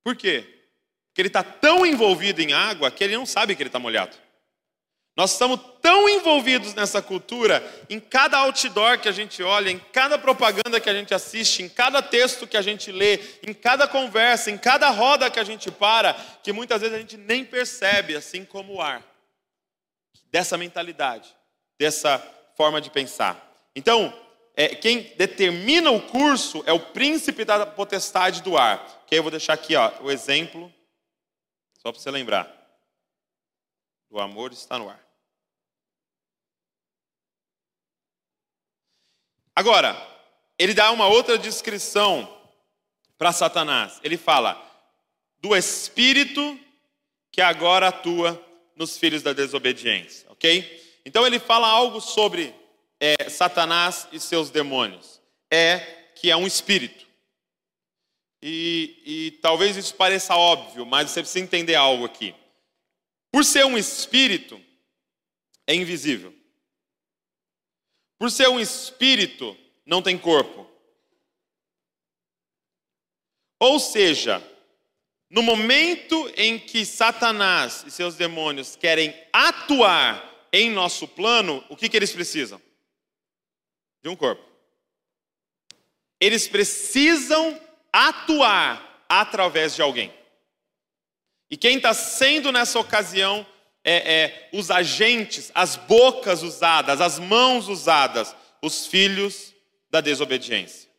[0.03, 0.60] Por quê?
[1.11, 4.15] Porque ele está tão envolvido em água que ele não sabe que ele está molhado.
[5.15, 10.17] Nós estamos tão envolvidos nessa cultura, em cada outdoor que a gente olha, em cada
[10.17, 14.49] propaganda que a gente assiste, em cada texto que a gente lê, em cada conversa,
[14.49, 18.45] em cada roda que a gente para, que muitas vezes a gente nem percebe, assim
[18.45, 19.03] como o ar,
[20.31, 21.35] dessa mentalidade,
[21.77, 22.17] dessa
[22.55, 23.51] forma de pensar.
[23.75, 24.17] Então,
[24.55, 29.03] é, quem determina o curso é o príncipe da potestade do ar.
[29.07, 30.71] Que eu vou deixar aqui ó, o exemplo,
[31.81, 32.47] só para você lembrar.
[34.07, 35.03] O amor está no ar.
[39.55, 39.95] Agora,
[40.59, 42.39] ele dá uma outra descrição
[43.17, 43.99] para Satanás.
[44.03, 44.61] Ele fala
[45.39, 46.59] do espírito
[47.31, 48.39] que agora atua
[48.75, 51.01] nos filhos da desobediência, ok?
[51.03, 52.53] Então ele fala algo sobre
[52.99, 55.19] é, Satanás e seus demônios.
[55.49, 55.79] É
[56.15, 57.07] que é um espírito.
[58.41, 62.33] E, e talvez isso pareça óbvio, mas você precisa entender algo aqui.
[63.31, 64.59] Por ser um espírito,
[65.67, 66.33] é invisível.
[68.17, 70.67] Por ser um espírito, não tem corpo.
[73.59, 74.43] Ou seja,
[75.29, 81.87] no momento em que Satanás e seus demônios querem atuar em nosso plano, o que,
[81.87, 82.61] que eles precisam?
[84.01, 84.43] De um corpo.
[86.19, 87.59] Eles precisam
[87.91, 90.13] atuar através de alguém.
[91.49, 93.45] E quem está sendo nessa ocasião
[93.83, 99.53] é, é, os agentes, as bocas usadas, as mãos usadas, os filhos
[99.89, 100.89] da desobediência.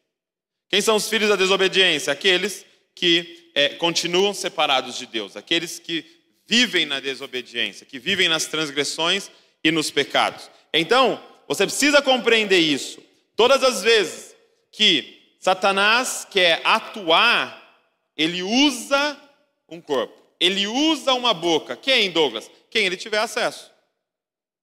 [0.68, 2.12] Quem são os filhos da desobediência?
[2.12, 6.04] Aqueles que é, continuam separados de Deus, aqueles que
[6.46, 9.30] vivem na desobediência, que vivem nas transgressões
[9.62, 10.50] e nos pecados.
[10.72, 13.02] Então, você precisa compreender isso.
[13.36, 14.34] Todas as vezes
[14.70, 17.76] que Satanás quer atuar,
[18.16, 19.20] ele usa
[19.68, 20.16] um corpo.
[20.38, 21.76] Ele usa uma boca.
[21.76, 22.48] Quem, Douglas?
[22.70, 23.68] Quem ele tiver acesso.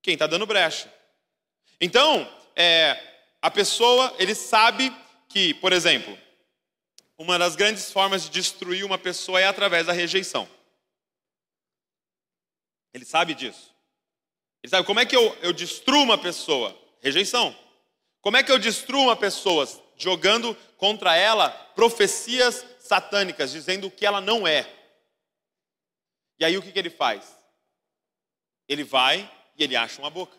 [0.01, 0.89] Quem está dando brecha.
[1.81, 2.97] Então, é,
[3.41, 4.95] a pessoa, ele sabe
[5.27, 6.17] que, por exemplo,
[7.17, 10.47] uma das grandes formas de destruir uma pessoa é através da rejeição.
[12.93, 13.75] Ele sabe disso.
[14.63, 16.73] Ele sabe como é que eu, eu destruo uma pessoa?
[17.01, 17.53] Rejeição.
[18.21, 19.67] Como é que eu destruo uma pessoa?
[19.99, 24.67] Jogando contra ela profecias satânicas, dizendo que ela não é.
[26.39, 27.38] E aí o que, que ele faz?
[28.67, 30.35] Ele vai e ele acha uma boca.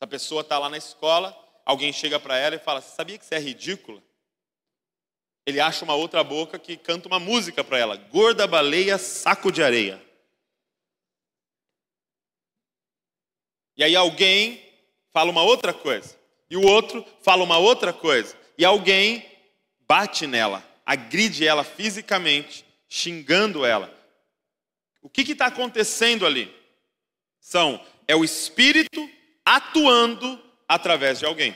[0.00, 3.34] A pessoa está lá na escola, alguém chega para ela e fala: sabia que você
[3.34, 4.02] é ridícula?
[5.46, 9.62] Ele acha uma outra boca que canta uma música para ela: Gorda baleia, saco de
[9.62, 10.02] areia.
[13.76, 14.62] E aí alguém
[15.12, 16.19] fala uma outra coisa.
[16.50, 18.36] E o outro fala uma outra coisa.
[18.58, 19.24] E alguém
[19.86, 23.94] bate nela, agride ela fisicamente, xingando ela.
[25.00, 26.52] O que está acontecendo ali?
[27.40, 29.08] São é o Espírito
[29.44, 31.54] atuando através de alguém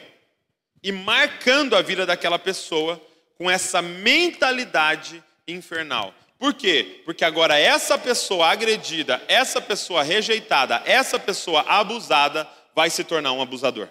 [0.82, 3.00] e marcando a vida daquela pessoa
[3.36, 6.14] com essa mentalidade infernal.
[6.38, 7.02] Por quê?
[7.04, 13.42] Porque agora essa pessoa agredida, essa pessoa rejeitada, essa pessoa abusada vai se tornar um
[13.42, 13.88] abusador.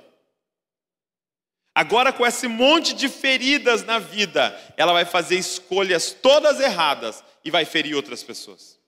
[1.75, 7.49] Agora, com esse monte de feridas na vida, ela vai fazer escolhas todas erradas e
[7.49, 8.83] vai ferir outras pessoas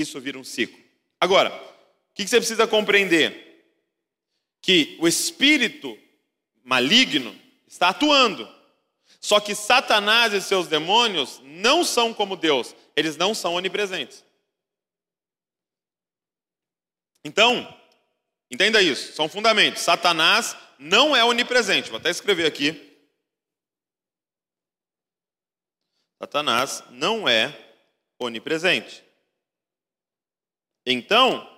[0.00, 0.78] isso vira um ciclo.
[1.20, 3.64] Agora, o que você precisa compreender?
[4.60, 5.96] Que o espírito
[6.64, 8.52] maligno está atuando.
[9.20, 14.24] Só que Satanás e seus demônios não são como Deus, eles não são onipresentes.
[17.24, 17.74] Então,
[18.50, 19.82] entenda isso, são fundamentos.
[19.82, 22.92] Satanás não é onipresente, vou até escrever aqui.
[26.18, 27.54] Satanás não é
[28.18, 29.04] onipresente.
[30.86, 31.48] Então,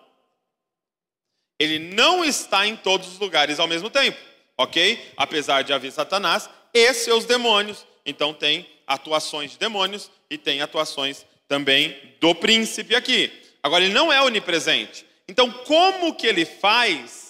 [1.58, 4.18] ele não está em todos os lugares ao mesmo tempo,
[4.56, 5.12] ok?
[5.16, 7.86] Apesar de haver Satanás e seus demônios.
[8.04, 13.32] Então, tem atuações de demônios e tem atuações também do príncipe aqui.
[13.62, 15.06] Agora, ele não é onipresente.
[15.28, 17.25] Então, como que ele faz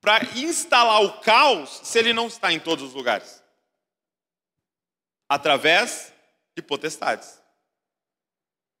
[0.00, 3.42] para instalar o caos se ele não está em todos os lugares?
[5.28, 6.12] Através
[6.56, 7.40] de potestades.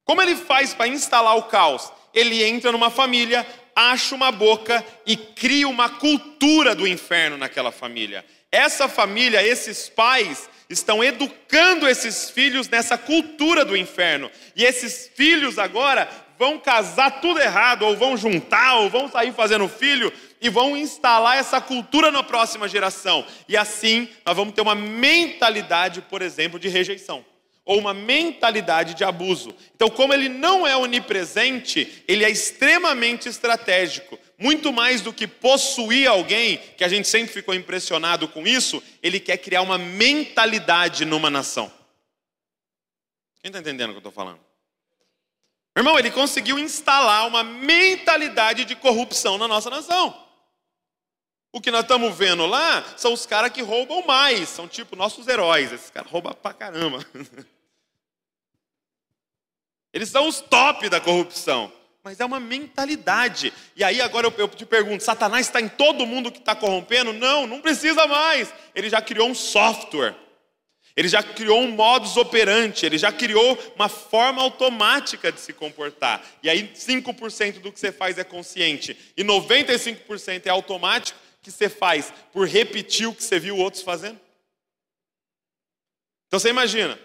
[0.04, 1.92] Como ele faz para instalar o caos?
[2.12, 8.24] ele entra numa família, acha uma boca e cria uma cultura do inferno naquela família.
[8.50, 14.30] Essa família, esses pais, estão educando esses filhos nessa cultura do inferno.
[14.56, 16.08] E esses filhos agora
[16.38, 21.36] vão casar tudo errado, ou vão juntar, ou vão sair fazendo filho, e vão instalar
[21.36, 23.26] essa cultura na próxima geração.
[23.48, 27.24] E assim nós vamos ter uma mentalidade, por exemplo, de rejeição.
[27.64, 29.54] ou uma mentalidade de abuso.
[29.76, 34.18] Então, como ele não é onipresente, ele é extremamente estratégico.
[34.36, 39.20] Muito mais do que possuir alguém, que a gente sempre ficou impressionado com isso, ele
[39.20, 41.70] quer criar uma mentalidade numa nação.
[43.40, 44.40] Quem está entendendo o que eu estou falando?
[45.76, 50.29] Irmão, ele conseguiu instalar uma mentalidade de corrupção na nossa nação.
[51.52, 55.26] O que nós estamos vendo lá são os caras que roubam mais, são tipo nossos
[55.26, 55.72] heróis.
[55.72, 57.04] Esses caras roubam pra caramba.
[59.92, 61.72] Eles são os top da corrupção.
[62.04, 63.52] Mas é uma mentalidade.
[63.74, 67.12] E aí agora eu, eu te pergunto: Satanás está em todo mundo que está corrompendo?
[67.12, 68.54] Não, não precisa mais.
[68.74, 70.14] Ele já criou um software.
[70.96, 76.20] Ele já criou um modus operandi, ele já criou uma forma automática de se comportar.
[76.42, 81.68] E aí 5% do que você faz é consciente e 95% é automático que você
[81.68, 84.20] faz por repetir o que você viu outros fazendo.
[86.26, 86.98] Então você imagina,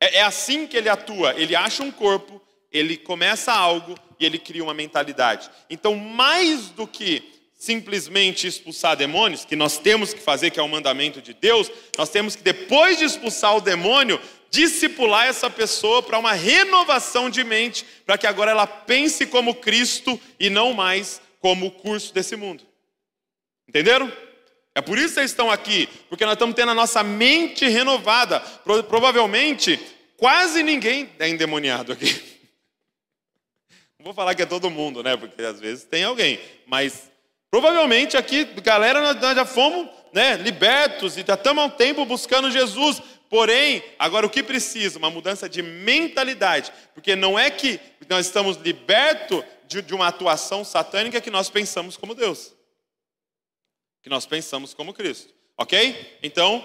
[0.00, 1.34] é, é assim que ele atua.
[1.34, 5.50] Ele acha um corpo, ele começa algo e ele cria uma mentalidade.
[5.68, 7.22] Então, mais do que
[7.54, 12.08] simplesmente expulsar demônios, que nós temos que fazer, que é o mandamento de Deus, nós
[12.08, 14.20] temos que, depois de expulsar o demônio,
[14.50, 20.20] discipular essa pessoa para uma renovação de mente, para que agora ela pense como Cristo
[20.40, 22.64] e não mais como o curso desse mundo.
[23.72, 24.12] Entenderam?
[24.74, 28.38] É por isso que vocês estão aqui, porque nós estamos tendo a nossa mente renovada.
[28.38, 29.80] Pro, provavelmente,
[30.18, 32.06] quase ninguém é endemoniado aqui.
[33.98, 35.16] Não vou falar que é todo mundo, né?
[35.16, 36.38] Porque às vezes tem alguém.
[36.66, 37.10] Mas
[37.50, 42.50] provavelmente aqui, galera, nós, já fomos né, libertos e já estamos há um tempo buscando
[42.50, 43.00] Jesus.
[43.30, 44.98] Porém, agora o que precisa?
[44.98, 46.70] Uma mudança de mentalidade.
[46.92, 51.96] Porque não é que nós estamos libertos de, de uma atuação satânica que nós pensamos
[51.96, 52.52] como Deus
[54.02, 55.32] que nós pensamos como Cristo.
[55.56, 56.18] Ok?
[56.22, 56.64] Então,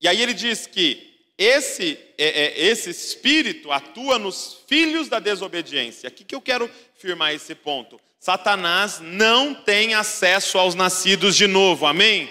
[0.00, 6.08] e aí ele diz que esse, é, é, esse espírito atua nos filhos da desobediência.
[6.08, 8.00] Aqui que eu quero firmar esse ponto.
[8.18, 12.28] Satanás não tem acesso aos nascidos de novo, amém?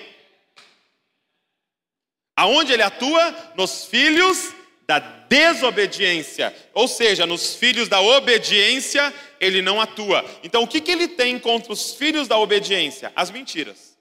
[2.35, 3.53] Aonde ele atua?
[3.55, 4.53] Nos filhos
[4.85, 4.99] da
[5.29, 6.55] desobediência.
[6.73, 10.23] Ou seja, nos filhos da obediência, ele não atua.
[10.43, 13.11] Então, o que, que ele tem contra os filhos da obediência?
[13.15, 13.97] As mentiras.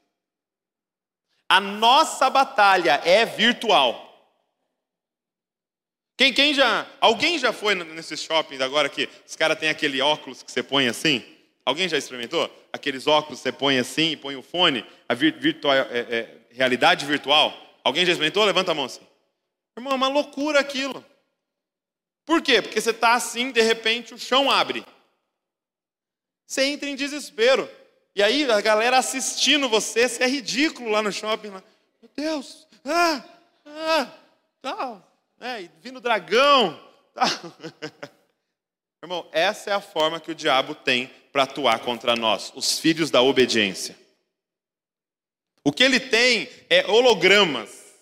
[1.49, 4.05] A nossa batalha é virtual.
[6.17, 10.43] Quem, quem já, alguém já foi nesse shopping agora que os caras têm aquele óculos
[10.43, 11.23] que você põe assim?
[11.65, 12.51] Alguém já experimentou?
[12.73, 17.05] Aqueles óculos que você põe assim e põe o fone, a virtual, é, é, realidade
[17.05, 17.55] virtual.
[17.85, 18.45] Alguém já experimentou?
[18.45, 19.07] Levanta a mão assim.
[19.77, 21.05] Irmão, é uma loucura aquilo.
[22.27, 22.61] Por quê?
[22.61, 24.85] Porque você está assim, de repente o chão abre.
[26.45, 27.71] Você entra em desespero.
[28.15, 31.51] E aí a galera assistindo você, você é ridículo lá no shopping.
[31.51, 31.63] Lá.
[32.03, 33.25] Meu Deus, ah,
[33.65, 34.09] ah,
[34.61, 35.07] tal.
[35.41, 36.81] É, e vindo dragão.
[37.15, 37.29] Tal.
[39.03, 43.11] Irmão, essa é a forma que o diabo tem para atuar contra nós, os filhos
[43.11, 43.97] da obediência.
[45.63, 47.95] O que ele tem é hologramas,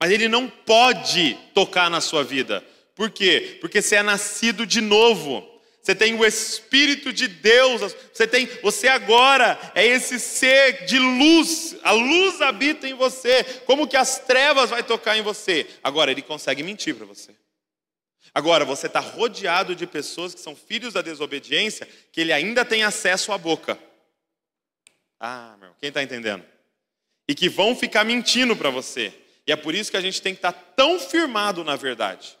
[0.00, 2.64] mas ele não pode tocar na sua vida.
[2.98, 3.58] Por quê?
[3.60, 5.48] Porque você é nascido de novo.
[5.80, 11.76] Você tem o Espírito de Deus, você tem, você agora é esse ser de luz,
[11.84, 13.44] a luz habita em você.
[13.64, 15.64] Como que as trevas vai tocar em você?
[15.82, 17.30] Agora ele consegue mentir para você.
[18.34, 22.82] Agora você está rodeado de pessoas que são filhos da desobediência, que ele ainda tem
[22.82, 23.78] acesso à boca.
[25.20, 26.44] Ah, meu, quem está entendendo?
[27.28, 29.14] E que vão ficar mentindo para você.
[29.46, 32.37] E é por isso que a gente tem que estar tá tão firmado na verdade.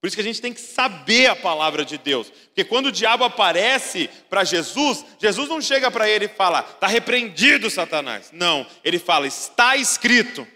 [0.00, 2.30] Por isso que a gente tem que saber a palavra de Deus.
[2.30, 6.86] Porque quando o diabo aparece para Jesus, Jesus não chega para ele e fala, está
[6.86, 8.30] repreendido Satanás.
[8.32, 10.46] Não, ele fala, está escrito.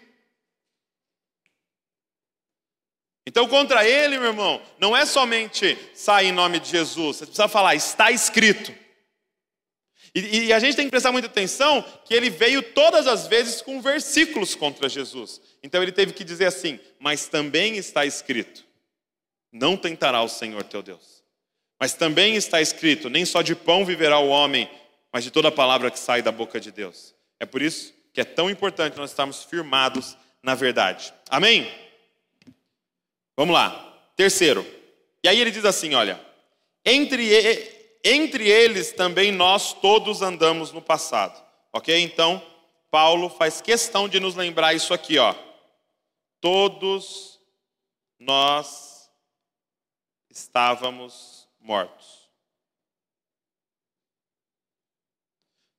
[3.27, 7.49] Então, contra ele, meu irmão, não é somente sair em nome de Jesus, você precisa
[7.49, 8.73] falar, está escrito.
[10.15, 13.63] E, e, a gente tem que prestar muita atenção que ele veio todas as vezes
[13.63, 15.41] com versículos contra Jesus.
[15.63, 18.72] Então, ele teve que dizer assim, mas também está escrito.
[19.53, 21.23] Não tentará o Senhor teu Deus.
[21.79, 24.71] Mas também está escrito: nem só de pão viverá o homem,
[25.13, 27.15] mas de toda a palavra que sai da boca de Deus.
[27.39, 31.13] É por isso que é tão importante nós estarmos firmados na verdade.
[31.29, 31.71] Amém?
[33.37, 33.99] Vamos lá.
[34.17, 34.67] Terceiro.
[35.23, 36.21] E aí ele diz assim: olha,
[36.85, 37.29] entre,
[38.05, 41.43] entre eles também nós todos andamos no passado.
[41.73, 41.99] Ok?
[42.01, 42.43] Então,
[42.91, 45.35] Paulo faz questão de nos lembrar isso aqui, ó.
[46.41, 47.41] Todos
[48.19, 48.92] nós
[50.33, 52.23] estávamos mortos.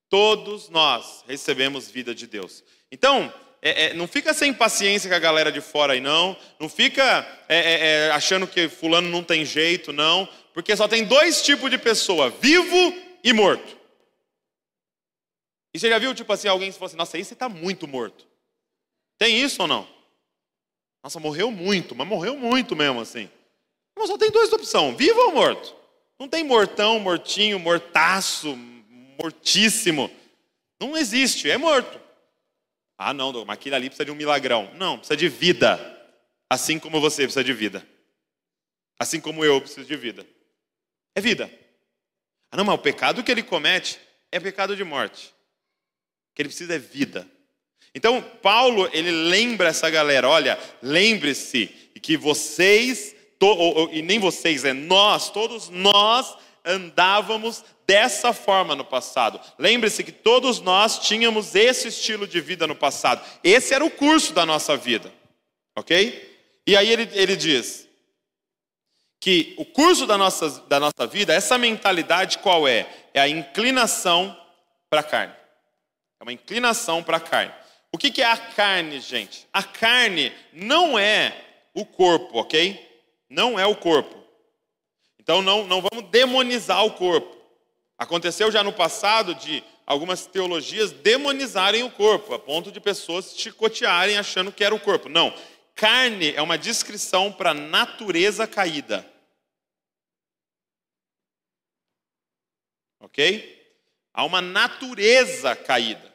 [0.09, 2.63] Todos nós recebemos vida de Deus.
[2.91, 6.37] Então, é, é, não fica sem paciência com a galera de fora aí, não.
[6.59, 7.03] Não fica
[7.49, 10.29] é, é, é, achando que fulano não tem jeito, não.
[10.53, 12.93] Porque só tem dois tipos de pessoa: vivo
[13.23, 13.77] e morto.
[15.73, 17.87] E você já viu, tipo assim, alguém que falou assim, nossa, aí você está muito
[17.87, 18.27] morto.
[19.17, 19.87] Tem isso ou não?
[21.03, 23.27] Nossa, morreu muito, mas morreu muito mesmo, assim.
[24.07, 25.75] Só tem duas opções, vivo ou morto.
[26.19, 28.55] Não tem mortão, mortinho, mortaço,
[29.19, 30.09] mortíssimo.
[30.79, 31.99] Não existe, é morto.
[32.97, 34.71] Ah, não, mas aquilo ali precisa de um milagrão.
[34.75, 35.79] Não, precisa de vida.
[36.49, 37.85] Assim como você precisa de vida.
[38.99, 40.25] Assim como eu preciso de vida.
[41.15, 41.51] É vida.
[42.51, 43.99] Ah, não, mas o pecado que ele comete
[44.31, 45.33] é pecado de morte.
[46.31, 47.27] O que ele precisa é vida.
[47.95, 51.67] Então, Paulo, ele lembra essa galera: olha, lembre-se
[52.01, 53.12] que vocês,
[53.43, 59.37] to, ou, ou, e nem vocês, é nós, todos nós andávamos dessa forma no passado.
[59.59, 63.21] Lembre-se que todos nós tínhamos esse estilo de vida no passado.
[63.43, 65.13] Esse era o curso da nossa vida.
[65.75, 66.37] Ok?
[66.65, 67.85] E aí ele, ele diz
[69.19, 72.87] que o curso da nossa, da nossa vida, essa mentalidade qual é?
[73.13, 74.37] É a inclinação
[74.89, 75.33] para a carne.
[76.17, 77.53] É uma inclinação para a carne.
[77.91, 79.45] O que, que é a carne, gente?
[79.51, 81.35] A carne não é
[81.73, 82.92] o corpo, ok?
[83.33, 84.23] Não é o corpo.
[85.19, 87.35] Então não, não vamos demonizar o corpo.
[87.97, 94.19] Aconteceu já no passado de algumas teologias demonizarem o corpo, a ponto de pessoas chicotearem
[94.19, 95.09] achando que era o corpo.
[95.09, 95.33] Não.
[95.73, 99.03] Carne é uma descrição para natureza caída.
[102.99, 103.75] Ok?
[104.13, 106.13] Há uma natureza caída.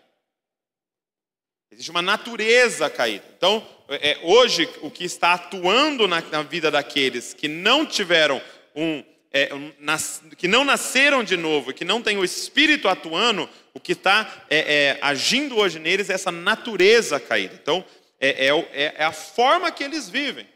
[1.72, 3.24] Existe uma natureza caída.
[3.36, 8.40] Então, é, hoje, o que está atuando na, na vida daqueles que não tiveram
[8.74, 13.48] um, é, um nas, que não nasceram de novo, que não tem o Espírito atuando,
[13.72, 17.58] o que está é, é, agindo hoje neles é essa natureza caída.
[17.60, 17.84] Então,
[18.20, 20.46] é, é, é, é, a forma que eles vivem.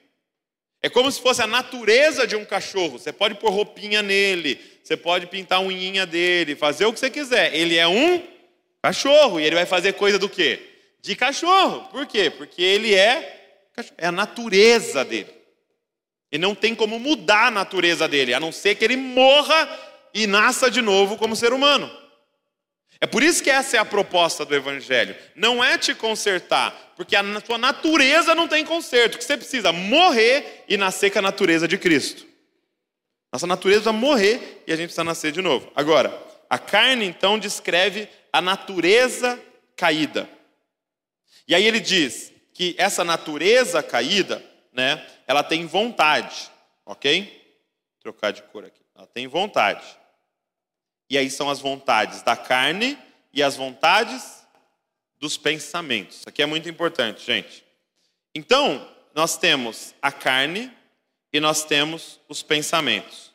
[0.82, 2.98] É como se fosse a natureza de um cachorro.
[2.98, 7.08] Você pode pôr roupinha nele, você pode pintar a unhinha dele, fazer o que você
[7.08, 7.54] quiser.
[7.54, 8.20] Ele é um
[8.82, 10.71] cachorro e ele vai fazer coisa do quê?
[11.02, 11.88] De cachorro.
[11.90, 12.30] Por quê?
[12.30, 13.66] Porque ele é,
[13.98, 15.32] é a natureza dele.
[16.30, 19.68] E não tem como mudar a natureza dele, a não ser que ele morra
[20.14, 21.90] e nasça de novo como ser humano.
[23.00, 25.16] É por isso que essa é a proposta do Evangelho.
[25.34, 29.18] Não é te consertar, porque a tua natureza não tem conserto.
[29.18, 32.24] que você precisa morrer e nascer com a natureza de Cristo.
[33.32, 35.72] Nossa natureza precisa morrer e a gente precisa nascer de novo.
[35.74, 36.16] Agora,
[36.48, 39.40] a carne então descreve a natureza
[39.76, 40.28] caída.
[41.52, 44.42] E aí ele diz que essa natureza caída,
[44.72, 46.50] né, ela tem vontade,
[46.86, 47.24] ok?
[47.24, 48.80] Vou trocar de cor aqui.
[48.96, 49.84] Ela tem vontade.
[51.10, 52.98] E aí são as vontades da carne
[53.34, 54.46] e as vontades
[55.18, 56.20] dos pensamentos.
[56.20, 57.62] Isso aqui é muito importante, gente.
[58.34, 60.72] Então, nós temos a carne
[61.34, 63.30] e nós temos os pensamentos.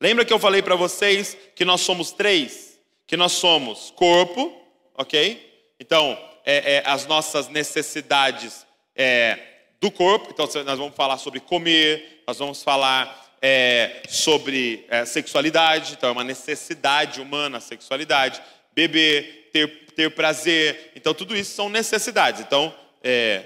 [0.00, 2.78] Lembra que eu falei para vocês que nós somos três?
[3.04, 4.56] Que nós somos corpo,
[4.94, 5.74] ok?
[5.80, 9.38] Então, é, é, as nossas necessidades é,
[9.80, 10.30] do corpo.
[10.30, 15.94] Então, nós vamos falar sobre comer, nós vamos falar é, sobre é, sexualidade.
[15.94, 18.42] Então, é uma necessidade humana a sexualidade.
[18.74, 20.92] Beber, ter, ter prazer.
[20.94, 22.40] Então, tudo isso são necessidades.
[22.40, 23.44] Então, é,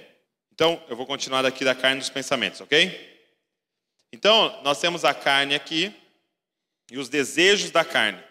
[0.53, 3.15] então, eu vou continuar daqui da carne dos pensamentos, ok?
[4.13, 5.93] Então, nós temos a carne aqui
[6.91, 8.23] e os desejos da carne.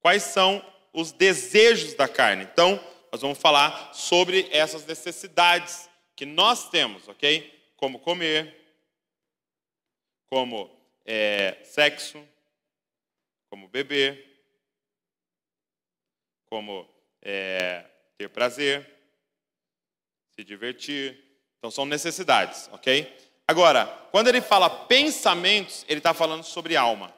[0.00, 0.64] Quais são
[0.96, 2.44] os desejos da carne?
[2.44, 2.82] Então,
[3.12, 7.54] nós vamos falar sobre essas necessidades que nós temos, ok?
[7.76, 8.56] Como comer,
[10.30, 10.74] como
[11.04, 12.26] é, sexo,
[13.50, 14.42] como beber,
[16.46, 16.88] como
[17.20, 17.84] é,
[18.16, 18.90] ter prazer,
[20.34, 21.22] se divertir.
[21.58, 23.14] Então são necessidades, ok?
[23.46, 27.14] Agora, quando ele fala pensamentos, ele está falando sobre alma.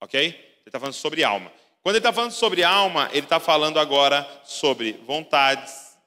[0.00, 0.20] Ok?
[0.20, 1.52] Ele está falando sobre alma.
[1.82, 5.98] Quando ele está falando sobre alma, ele está falando agora sobre vontades,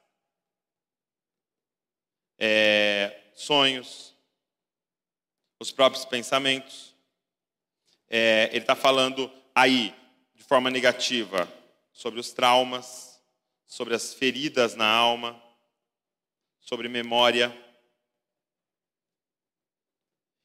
[2.38, 4.14] é, sonhos,
[5.60, 6.94] os próprios pensamentos.
[8.08, 9.94] É, ele está falando aí,
[10.34, 11.46] de forma negativa,
[11.92, 13.20] sobre os traumas,
[13.66, 15.38] sobre as feridas na alma,
[16.58, 17.54] sobre memória.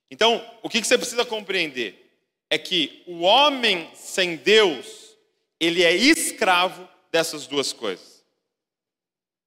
[0.09, 2.11] Então, o que você precisa compreender
[2.49, 5.00] é que o homem sem Deus,
[5.61, 8.25] ele é escravo dessas duas coisas.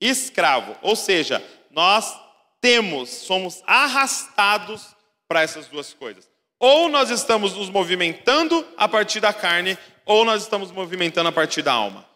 [0.01, 2.17] Escravo, ou seja, nós
[2.61, 4.95] temos, somos arrastados
[5.27, 6.31] para essas duas coisas.
[6.61, 11.63] Ou nós estamos nos movimentando a partir da carne, ou nós estamos movimentando a partir
[11.63, 12.09] da alma.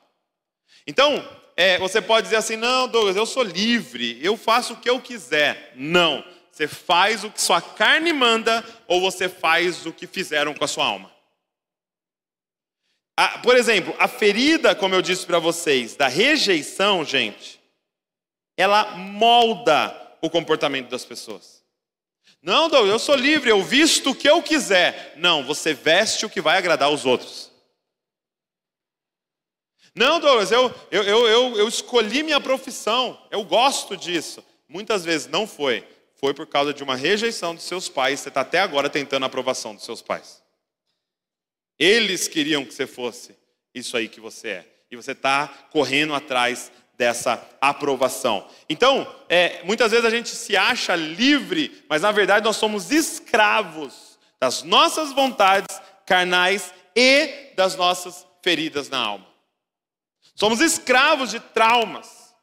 [0.86, 4.88] Então, é, você pode dizer assim: não, Douglas, eu sou livre, eu faço o que
[4.88, 5.72] eu quiser.
[5.74, 6.24] Não.
[6.52, 10.68] Você faz o que sua carne manda ou você faz o que fizeram com a
[10.68, 11.17] sua alma.
[13.20, 17.58] A, por exemplo, a ferida, como eu disse para vocês, da rejeição, gente,
[18.56, 19.92] ela molda
[20.22, 21.64] o comportamento das pessoas.
[22.40, 25.14] Não, Douglas, eu sou livre, eu visto o que eu quiser.
[25.16, 27.50] Não, você veste o que vai agradar os outros.
[29.96, 34.44] Não, Douglas, eu, eu, eu, eu, eu escolhi minha profissão, eu gosto disso.
[34.68, 35.84] Muitas vezes não foi
[36.20, 39.26] foi por causa de uma rejeição dos seus pais, você está até agora tentando a
[39.26, 40.40] aprovação dos seus pais.
[41.78, 43.36] Eles queriam que você fosse
[43.74, 44.66] isso aí que você é.
[44.90, 48.48] E você está correndo atrás dessa aprovação.
[48.68, 54.18] Então, é, muitas vezes a gente se acha livre, mas na verdade nós somos escravos
[54.40, 59.26] das nossas vontades carnais e das nossas feridas na alma.
[60.34, 62.34] Somos escravos de traumas.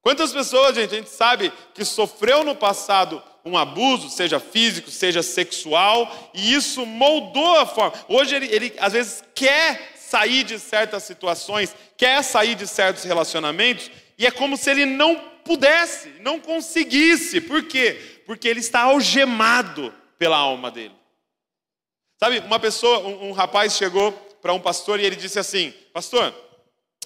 [0.00, 5.22] Quantas pessoas, gente, a gente sabe que sofreu no passado um abuso, seja físico, seja
[5.22, 7.92] sexual, e isso moldou a forma.
[8.08, 13.90] Hoje ele, ele às vezes quer sair de certas situações, quer sair de certos relacionamentos,
[14.16, 17.40] e é como se ele não pudesse, não conseguisse.
[17.40, 18.22] Por quê?
[18.24, 20.94] Porque ele está algemado pela alma dele.
[22.18, 26.34] Sabe, uma pessoa, um, um rapaz chegou para um pastor e ele disse assim: Pastor,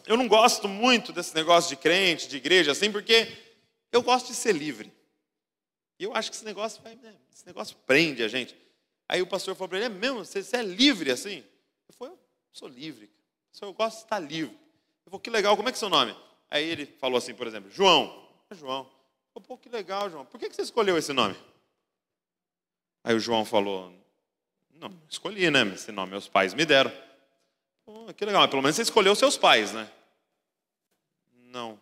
[0.06, 3.26] eu não gosto muito desse negócio de crente, de igreja, assim, porque
[3.90, 4.92] eu gosto de ser livre.
[5.98, 8.56] E eu acho que esse negócio vai, né, esse negócio prende a gente.
[9.08, 10.24] Aí o pastor falou para ele: é mesmo?
[10.24, 11.44] Você, você, é livre assim?
[11.88, 12.18] Eu falei: eu
[12.52, 13.10] sou livre.
[13.60, 14.56] Eu gosto de estar livre.
[15.04, 16.14] Eu falei: que legal, como é que é seu nome?
[16.50, 18.28] Aí ele falou assim, por exemplo: João.
[18.50, 18.88] É João.
[19.34, 20.24] Eu falei, que legal, João.
[20.24, 21.36] Por que você escolheu esse nome?
[23.02, 23.92] Aí o João falou:
[24.74, 25.62] Não, escolhi, né?
[25.74, 26.92] Esse nome meus pais me deram.
[27.84, 29.90] Pô, que legal, mas pelo menos você escolheu seus pais, né?
[31.44, 31.80] Não.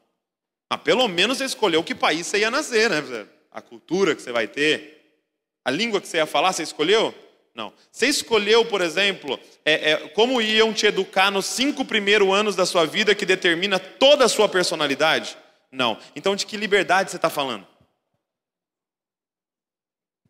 [0.70, 3.26] Ah, pelo menos você escolheu que país você ia nascer, né?
[3.56, 5.18] A cultura que você vai ter,
[5.64, 7.14] a língua que você ia falar, você escolheu?
[7.54, 7.72] Não.
[7.90, 12.66] Você escolheu, por exemplo, é, é, como iam te educar nos cinco primeiros anos da
[12.66, 15.38] sua vida que determina toda a sua personalidade?
[15.72, 15.98] Não.
[16.14, 17.66] Então, de que liberdade você está falando?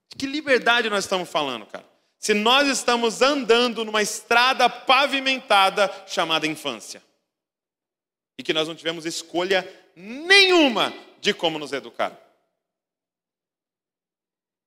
[0.08, 1.84] De que liberdade nós estamos falando, cara?
[2.16, 7.02] Se nós estamos andando numa estrada pavimentada chamada infância
[8.38, 12.25] e que nós não tivemos escolha nenhuma de como nos educar.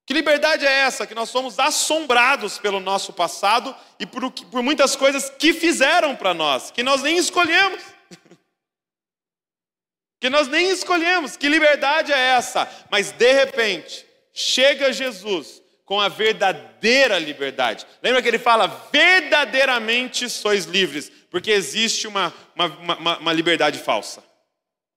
[0.10, 1.05] Que liberdade é essa?
[1.05, 6.34] Que nós somos assombrados pelo nosso passado e por, por muitas coisas que fizeram para
[6.34, 7.80] nós, que nós nem escolhemos.
[10.20, 11.38] que nós nem escolhemos.
[11.38, 12.68] Que liberdade é essa?
[12.89, 14.03] Mas de repente,
[14.34, 17.86] chega Jesus com a verdadeira liberdade.
[18.01, 24.24] Lembra que ele fala: verdadeiramente sois livres porque existe uma, uma, uma, uma liberdade falsa,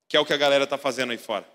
[0.09, 1.52] que é o que a galera está fazendo aí fora.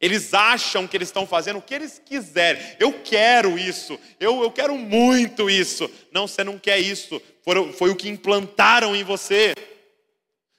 [0.00, 2.62] Eles acham que eles estão fazendo o que eles quiserem.
[2.78, 5.90] Eu quero isso, eu, eu quero muito isso.
[6.12, 7.20] Não, você não quer isso.
[7.42, 9.54] Foi, foi o que implantaram em você.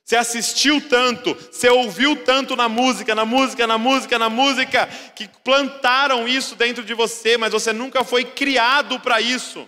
[0.04, 5.28] Você assistiu tanto, você ouviu tanto na música, na música, na música, na música, que
[5.44, 9.68] plantaram isso dentro de você, mas você nunca foi criado para isso.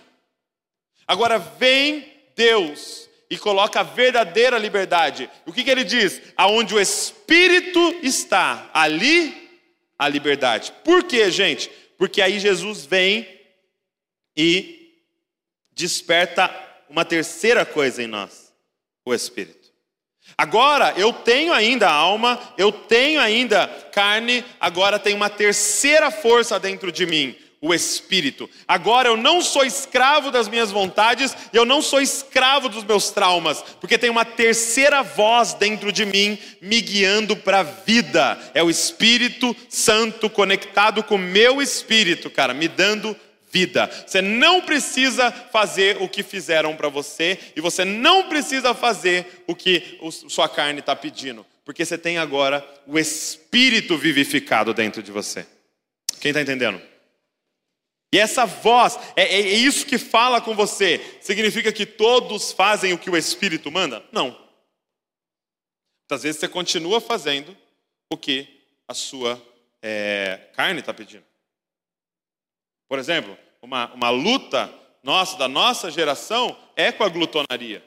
[1.06, 5.28] Agora vem Deus e coloca a verdadeira liberdade.
[5.44, 6.22] O que, que ele diz?
[6.36, 9.39] Aonde o Espírito está, ali
[10.00, 10.72] a liberdade.
[10.82, 11.70] Por quê, gente?
[11.98, 13.28] Porque aí Jesus vem
[14.34, 14.94] e
[15.72, 16.50] desperta
[16.88, 18.50] uma terceira coisa em nós:
[19.04, 19.68] o Espírito.
[20.38, 26.90] Agora eu tenho ainda alma, eu tenho ainda carne, agora tem uma terceira força dentro
[26.90, 28.48] de mim, o Espírito.
[28.66, 33.62] Agora eu não sou escravo das minhas vontades, eu não sou escravo dos meus traumas,
[33.80, 38.38] porque tem uma terceira voz dentro de mim me guiando para a vida.
[38.54, 43.14] É o Espírito Santo conectado com o meu espírito, cara, me dando
[43.50, 43.90] vida.
[44.06, 49.54] Você não precisa fazer o que fizeram para você e você não precisa fazer o
[49.54, 49.98] que
[50.28, 55.44] sua carne está pedindo, porque você tem agora o Espírito vivificado dentro de você.
[56.20, 56.89] Quem está entendendo?
[58.12, 61.18] E essa voz, é, é, é, isso que fala com você.
[61.20, 64.04] Significa que todos fazem o que o Espírito manda?
[64.10, 64.30] Não.
[66.02, 67.56] Muitas vezes você continua fazendo
[68.12, 69.40] o que a sua
[69.80, 71.24] é, carne está pedindo.
[72.88, 77.84] Por exemplo, uma, uma luta nossa, da nossa geração, é com a glutonaria.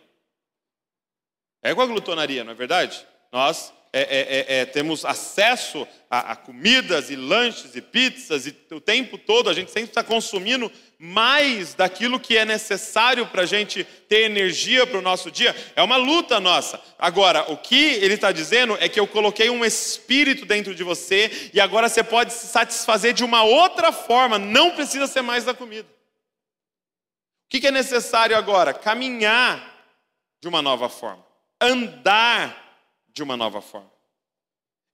[1.61, 3.05] É com a glutonaria, não é verdade?
[3.31, 8.81] Nós é, é, é, temos acesso a, a, comidas e lanches e pizzas e o
[8.81, 13.83] tempo todo a gente sempre está consumindo mais daquilo que é necessário para a gente
[13.83, 16.81] ter energia para o nosso dia, é uma luta nossa.
[16.97, 21.51] Agora, o que ele está dizendo é que eu coloquei um espírito dentro de você
[21.53, 25.53] e agora você pode se satisfazer de uma outra forma, não precisa ser mais da
[25.53, 25.87] comida.
[27.45, 28.73] O que é necessário agora?
[28.73, 29.71] Caminhar
[30.41, 31.23] de uma nova forma,
[31.61, 32.62] andar
[33.13, 33.91] de uma nova forma.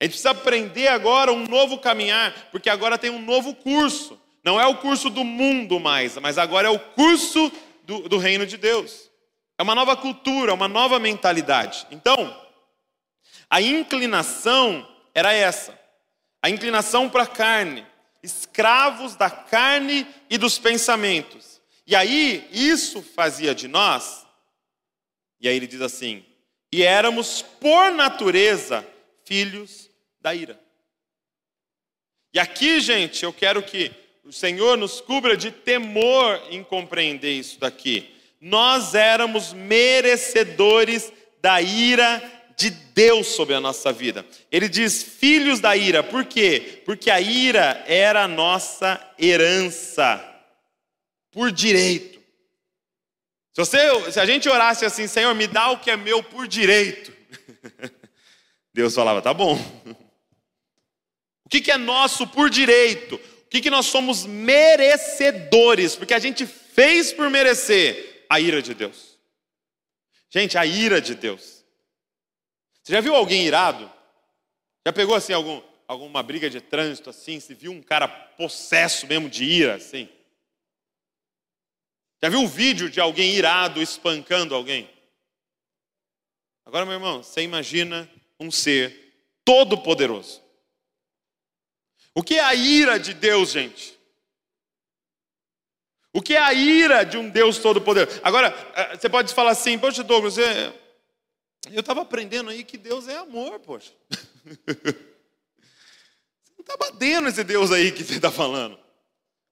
[0.00, 4.18] A gente precisa aprender agora um novo caminhar, porque agora tem um novo curso.
[4.42, 7.52] Não é o curso do mundo mais, mas agora é o curso
[7.84, 9.10] do, do reino de Deus.
[9.58, 11.86] É uma nova cultura, uma nova mentalidade.
[11.90, 12.34] Então,
[13.50, 15.78] a inclinação era essa:
[16.42, 17.86] a inclinação para a carne,
[18.22, 21.60] escravos da carne e dos pensamentos.
[21.86, 24.24] E aí, isso fazia de nós,
[25.38, 26.24] e aí ele diz assim:
[26.72, 28.86] e éramos por natureza
[29.24, 29.90] filhos
[30.20, 30.58] da ira.
[32.32, 33.90] E aqui, gente, eu quero que
[34.24, 38.14] o Senhor nos cubra de temor em compreender isso daqui.
[38.40, 41.12] Nós éramos merecedores
[41.42, 42.22] da ira
[42.56, 44.24] de Deus sobre a nossa vida.
[44.52, 46.82] Ele diz filhos da ira, por quê?
[46.84, 50.22] Porque a ira era a nossa herança,
[51.32, 52.19] por direito.
[53.52, 56.46] Se, você, se a gente orasse assim, Senhor, me dá o que é meu por
[56.46, 57.12] direito,
[58.72, 59.56] Deus falava, tá bom.
[61.44, 63.18] O que, que é nosso por direito?
[63.50, 69.18] que, que nós somos merecedores, porque a gente fez por merecer a ira de Deus.
[70.30, 71.64] Gente, a ira de Deus.
[72.80, 73.90] Você já viu alguém irado?
[74.86, 77.40] Já pegou assim algum, alguma briga de trânsito assim?
[77.40, 80.08] Se viu um cara possesso mesmo de ira assim?
[82.22, 84.90] Já viu um vídeo de alguém irado espancando alguém?
[86.64, 89.14] Agora, meu irmão, você imagina um ser
[89.44, 90.40] todo poderoso
[92.14, 93.98] o que é a ira de Deus, gente?
[96.12, 98.20] O que é a ira de um Deus todo-poderoso?
[98.22, 100.74] Agora, eh, você pode falar assim, poxa, Douglas, você...
[101.70, 103.92] eu estava aprendendo aí que Deus é amor, poxa.
[106.42, 108.78] Você não está batendo esse Deus aí que você está falando.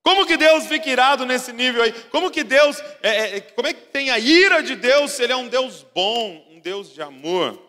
[0.02, 1.92] Como que Deus fica irado nesse nível aí?
[2.10, 5.32] Como que Deus, é, é, como é que tem a ira de Deus se Ele
[5.32, 7.62] é um Deus bom, um Deus de amor?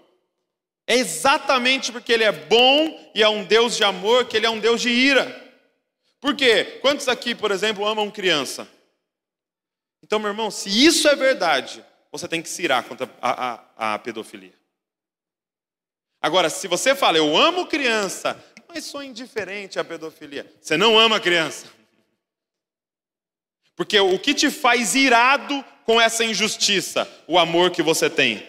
[0.87, 4.49] É exatamente porque Ele é bom e é um Deus de amor que Ele é
[4.49, 5.47] um Deus de ira.
[6.19, 6.79] Por quê?
[6.81, 8.67] Quantos aqui, por exemplo, amam criança?
[10.03, 13.93] Então, meu irmão, se isso é verdade, você tem que se irar contra a, a,
[13.93, 14.53] a pedofilia.
[16.21, 21.19] Agora, se você fala, eu amo criança, mas sou indiferente à pedofilia, você não ama
[21.19, 21.67] criança.
[23.79, 27.09] Porque o que te faz irado com essa injustiça?
[27.25, 28.45] O amor que você tem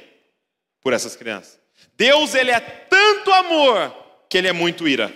[0.83, 1.57] por essas crianças.
[1.97, 3.95] Deus ele é tanto amor
[4.29, 5.15] que ele é muito ira.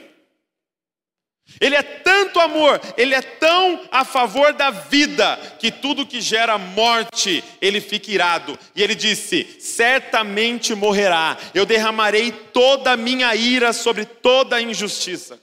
[1.60, 6.56] Ele é tanto amor, ele é tão a favor da vida, que tudo que gera
[6.58, 8.56] morte, ele fica irado.
[8.76, 15.40] E ele disse: Certamente morrerá, eu derramarei toda a minha ira sobre toda a injustiça.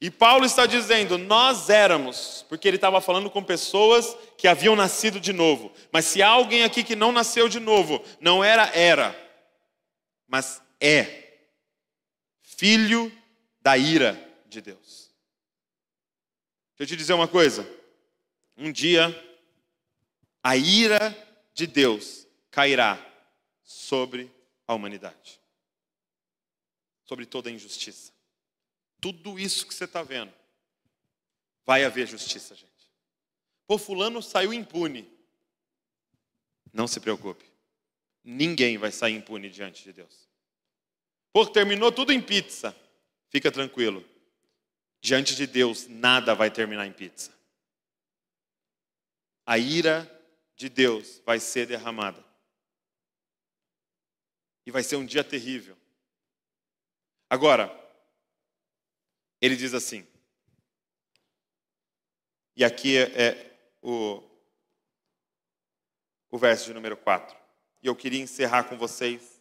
[0.00, 5.20] E Paulo está dizendo: Nós éramos, porque ele estava falando com pessoas que haviam nascido
[5.20, 5.72] de novo.
[5.92, 9.30] Mas se há alguém aqui que não nasceu de novo, não era, era
[10.30, 11.40] mas é
[12.40, 13.12] filho
[13.60, 14.14] da ira
[14.46, 15.10] de Deus.
[16.78, 17.68] Deixa eu te dizer uma coisa.
[18.56, 19.08] Um dia,
[20.40, 21.10] a ira
[21.52, 23.04] de Deus cairá
[23.64, 24.32] sobre
[24.68, 25.40] a humanidade,
[27.04, 28.12] sobre toda a injustiça.
[29.00, 30.32] Tudo isso que você está vendo,
[31.64, 32.70] vai haver justiça, gente.
[33.66, 35.08] Pô, Fulano saiu impune.
[36.72, 37.44] Não se preocupe.
[38.22, 40.28] Ninguém vai sair impune diante de Deus.
[41.32, 42.76] Pô, terminou tudo em pizza.
[43.28, 44.04] Fica tranquilo.
[45.00, 47.32] Diante de Deus, nada vai terminar em pizza.
[49.46, 50.08] A ira
[50.54, 52.22] de Deus vai ser derramada.
[54.66, 55.76] E vai ser um dia terrível.
[57.28, 57.68] Agora,
[59.40, 60.06] ele diz assim,
[62.56, 64.22] e aqui é, é o,
[66.30, 67.36] o verso de número 4.
[67.82, 69.40] E eu queria encerrar com vocês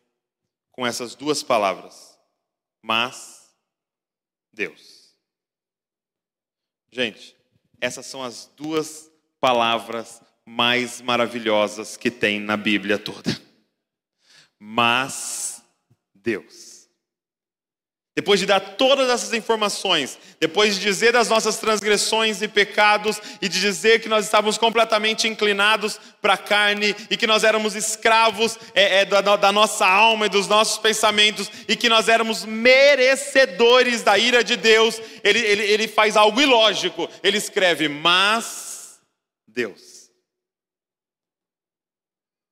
[0.71, 2.17] com essas duas palavras.
[2.81, 3.53] Mas
[4.53, 5.13] Deus.
[6.91, 7.35] Gente,
[7.81, 13.29] essas são as duas palavras mais maravilhosas que tem na Bíblia toda.
[14.57, 15.61] Mas
[16.15, 16.68] Deus.
[18.19, 23.47] Depois de dar todas essas informações, depois de dizer das nossas transgressões e pecados, e
[23.47, 28.59] de dizer que nós estávamos completamente inclinados para a carne, e que nós éramos escravos
[28.75, 34.03] é, é, da, da nossa alma e dos nossos pensamentos, e que nós éramos merecedores
[34.03, 37.09] da ira de Deus, ele, ele, ele faz algo ilógico.
[37.23, 38.99] Ele escreve, mas
[39.47, 39.88] Deus.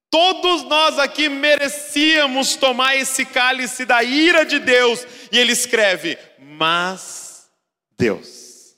[0.10, 7.50] Todos nós aqui merecíamos tomar esse cálice da ira de Deus, e ele escreve: Mas
[7.98, 8.76] Deus.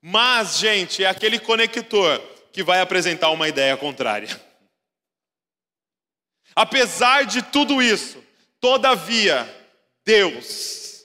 [0.00, 2.20] Mas, gente, é aquele conector
[2.52, 4.28] que vai apresentar uma ideia contrária.
[6.54, 8.22] Apesar de tudo isso,
[8.60, 9.48] todavia,
[10.04, 11.04] Deus,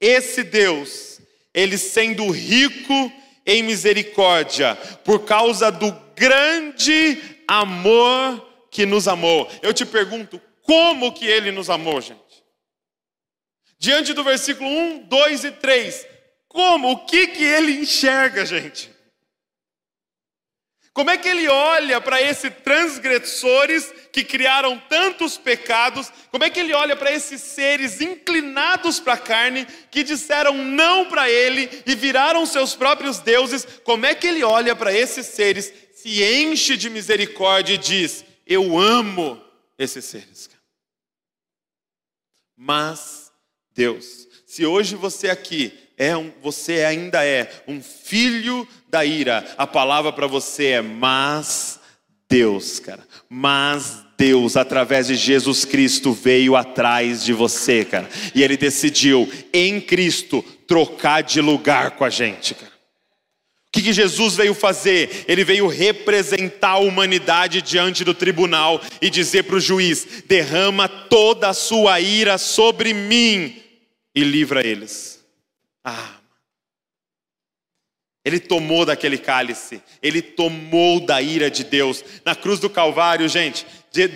[0.00, 1.20] esse Deus,
[1.52, 3.12] ele sendo rico
[3.44, 8.40] em misericórdia, por causa do grande amor
[8.70, 9.50] que nos amou.
[9.62, 12.20] Eu te pergunto, como que ele nos amou, gente?
[13.78, 16.06] Diante do versículo 1, 2 e 3,
[16.48, 16.90] como?
[16.90, 18.96] O que que ele enxerga, gente?
[20.96, 26.10] Como é que ele olha para esses transgressores que criaram tantos pecados?
[26.30, 31.04] Como é que ele olha para esses seres inclinados para a carne que disseram não
[31.04, 33.66] para ele e viraram seus próprios deuses?
[33.84, 35.70] Como é que ele olha para esses seres
[36.06, 39.42] se enche de misericórdia e diz: Eu amo
[39.76, 40.48] esses seres.
[42.56, 43.32] Mas,
[43.74, 49.66] Deus, se hoje você aqui é um, você ainda é um filho da ira, a
[49.66, 51.80] palavra para você é mas
[52.28, 53.04] Deus, cara.
[53.28, 58.08] Mas Deus, através de Jesus Cristo, veio atrás de você, cara.
[58.32, 62.75] E ele decidiu, em Cristo, trocar de lugar com a gente, cara.
[63.76, 65.26] O que, Jesus veio fazer?
[65.28, 71.50] Ele veio representar a humanidade diante do tribunal e dizer para o juiz: derrama toda
[71.50, 73.62] a sua ira sobre mim
[74.14, 75.22] e livra eles.
[75.84, 76.14] Ah,
[78.24, 82.02] ele tomou daquele cálice, ele tomou da ira de Deus.
[82.24, 83.66] Na cruz do Calvário, gente,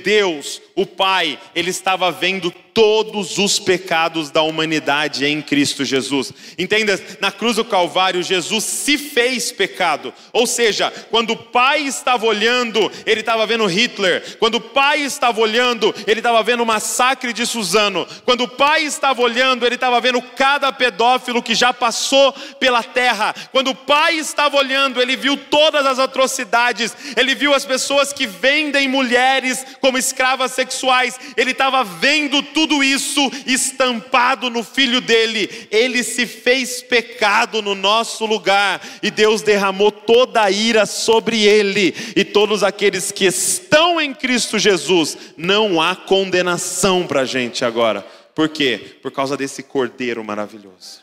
[0.02, 6.32] Deus, o Pai, ele estava vendo todos os pecados da humanidade em Cristo Jesus.
[6.58, 10.12] Entenda, na cruz do Calvário, Jesus se fez pecado.
[10.32, 14.36] Ou seja, quando o Pai estava olhando, ele estava vendo Hitler.
[14.38, 18.06] Quando o Pai estava olhando, ele estava vendo o massacre de Suzano.
[18.24, 23.34] Quando o Pai estava olhando, ele estava vendo cada pedófilo que já passou pela terra.
[23.52, 26.94] Quando o Pai estava olhando, ele viu todas as atrocidades.
[27.16, 31.18] Ele viu as pessoas que vendem mulheres como escravas sexuais.
[31.36, 35.66] Ele estava vendo tudo tudo isso estampado no filho dele.
[35.70, 41.94] Ele se fez pecado no nosso lugar e Deus derramou toda a ira sobre ele.
[42.14, 48.02] E todos aqueles que estão em Cristo Jesus, não há condenação para a gente agora.
[48.34, 48.98] Por quê?
[49.00, 51.00] Por causa desse cordeiro maravilhoso.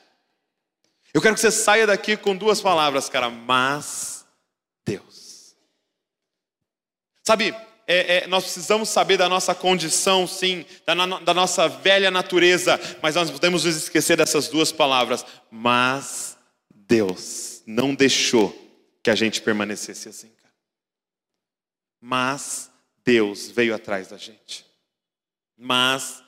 [1.11, 4.23] Eu quero que você saia daqui com duas palavras, cara, mas
[4.85, 5.55] Deus.
[7.23, 7.51] Sabe,
[7.87, 13.15] é, é, nós precisamos saber da nossa condição, sim, da, da nossa velha natureza, mas
[13.15, 15.25] nós podemos nos esquecer dessas duas palavras.
[15.49, 16.37] Mas
[16.69, 18.55] Deus não deixou
[19.01, 20.53] que a gente permanecesse assim, cara.
[22.01, 22.69] Mas
[23.03, 24.65] Deus veio atrás da gente.
[25.57, 26.21] Mas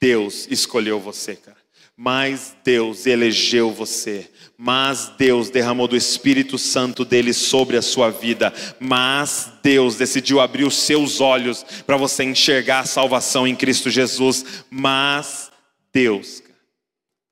[0.00, 1.63] Deus escolheu você, cara
[1.96, 8.52] mas Deus elegeu você, mas Deus derramou do Espírito Santo dele sobre a sua vida,
[8.80, 14.64] mas Deus decidiu abrir os seus olhos para você enxergar a salvação em Cristo Jesus,
[14.68, 15.52] mas
[15.92, 16.42] Deus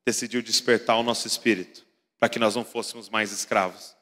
[0.06, 1.84] decidiu despertar o nosso espírito
[2.18, 3.96] para que nós não fôssemos mais escravos.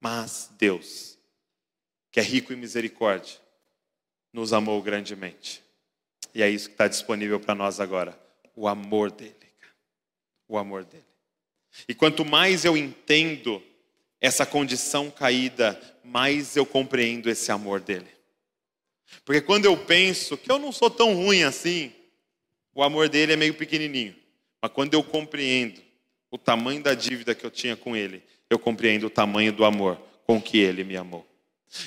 [0.00, 1.18] Mas Deus,
[2.12, 3.36] que é rico em misericórdia,
[4.32, 5.62] nos amou grandemente.
[6.34, 8.18] E é isso que está disponível para nós agora:
[8.54, 9.37] o amor dele
[10.48, 11.04] o amor dele.
[11.88, 13.62] E quanto mais eu entendo
[14.20, 18.08] essa condição caída, mais eu compreendo esse amor dele.
[19.24, 21.92] Porque quando eu penso que eu não sou tão ruim assim,
[22.74, 24.14] o amor dele é meio pequenininho.
[24.60, 25.80] Mas quando eu compreendo
[26.30, 30.00] o tamanho da dívida que eu tinha com ele, eu compreendo o tamanho do amor
[30.26, 31.26] com que ele me amou.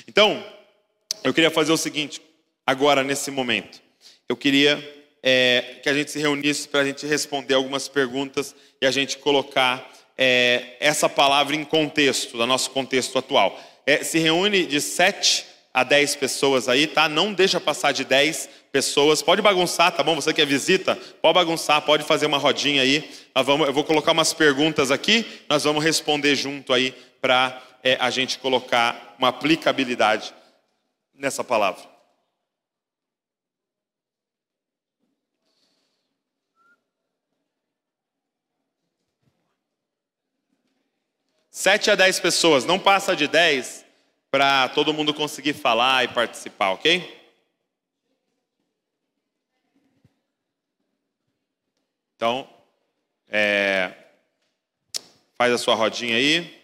[0.06, 0.44] Então,
[1.22, 2.20] eu queria fazer o seguinte,
[2.66, 3.80] agora nesse momento.
[4.28, 8.86] Eu queria é, que a gente se reunisse para a gente responder algumas perguntas e
[8.86, 13.58] a gente colocar é, essa palavra em contexto, do nosso contexto atual.
[13.86, 17.08] É, se reúne de 7 a 10 pessoas aí, tá?
[17.08, 19.22] Não deixa passar de 10 pessoas.
[19.22, 20.14] Pode bagunçar, tá bom?
[20.14, 23.08] Você que é visita, pode bagunçar, pode fazer uma rodinha aí.
[23.34, 28.10] Vamos, eu vou colocar umas perguntas aqui, nós vamos responder junto aí para é, a
[28.10, 30.34] gente colocar uma aplicabilidade
[31.14, 31.91] nessa palavra.
[41.62, 43.84] 7 a 10 pessoas, não passa de 10
[44.32, 47.22] para todo mundo conseguir falar e participar, ok?
[52.16, 52.50] Então,
[53.28, 53.92] é,
[55.38, 56.60] faz a sua rodinha aí.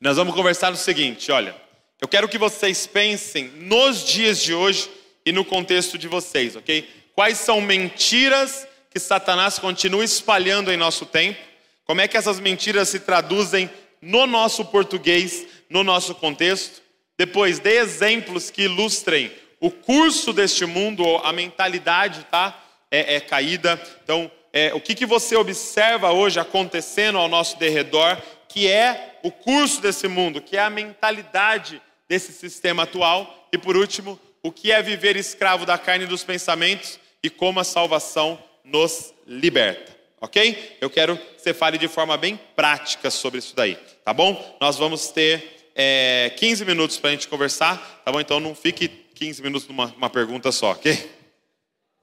[0.00, 1.54] Nós vamos conversar no seguinte: olha,
[2.00, 4.90] eu quero que vocês pensem nos dias de hoje
[5.24, 7.12] e no contexto de vocês, ok?
[7.14, 11.55] Quais são mentiras que Satanás continua espalhando em nosso tempo?
[11.86, 13.70] Como é que essas mentiras se traduzem
[14.02, 16.82] no nosso português, no nosso contexto?
[17.16, 22.62] Depois, dê exemplos que ilustrem o curso deste mundo, a mentalidade, tá?
[22.90, 23.80] É, é caída.
[24.02, 29.30] Então, é, o que, que você observa hoje acontecendo ao nosso derredor, que é o
[29.30, 33.48] curso desse mundo, que é a mentalidade desse sistema atual.
[33.52, 37.60] E por último, o que é viver escravo da carne e dos pensamentos e como
[37.60, 39.95] a salvação nos liberta.
[40.20, 40.76] Ok?
[40.80, 44.56] Eu quero que você fale de forma bem prática sobre isso daí, tá bom?
[44.60, 48.20] Nós vamos ter é, 15 minutos para a gente conversar, tá bom?
[48.20, 51.10] Então não fique 15 minutos numa pergunta só, ok?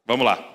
[0.06, 0.50] Vamos lá.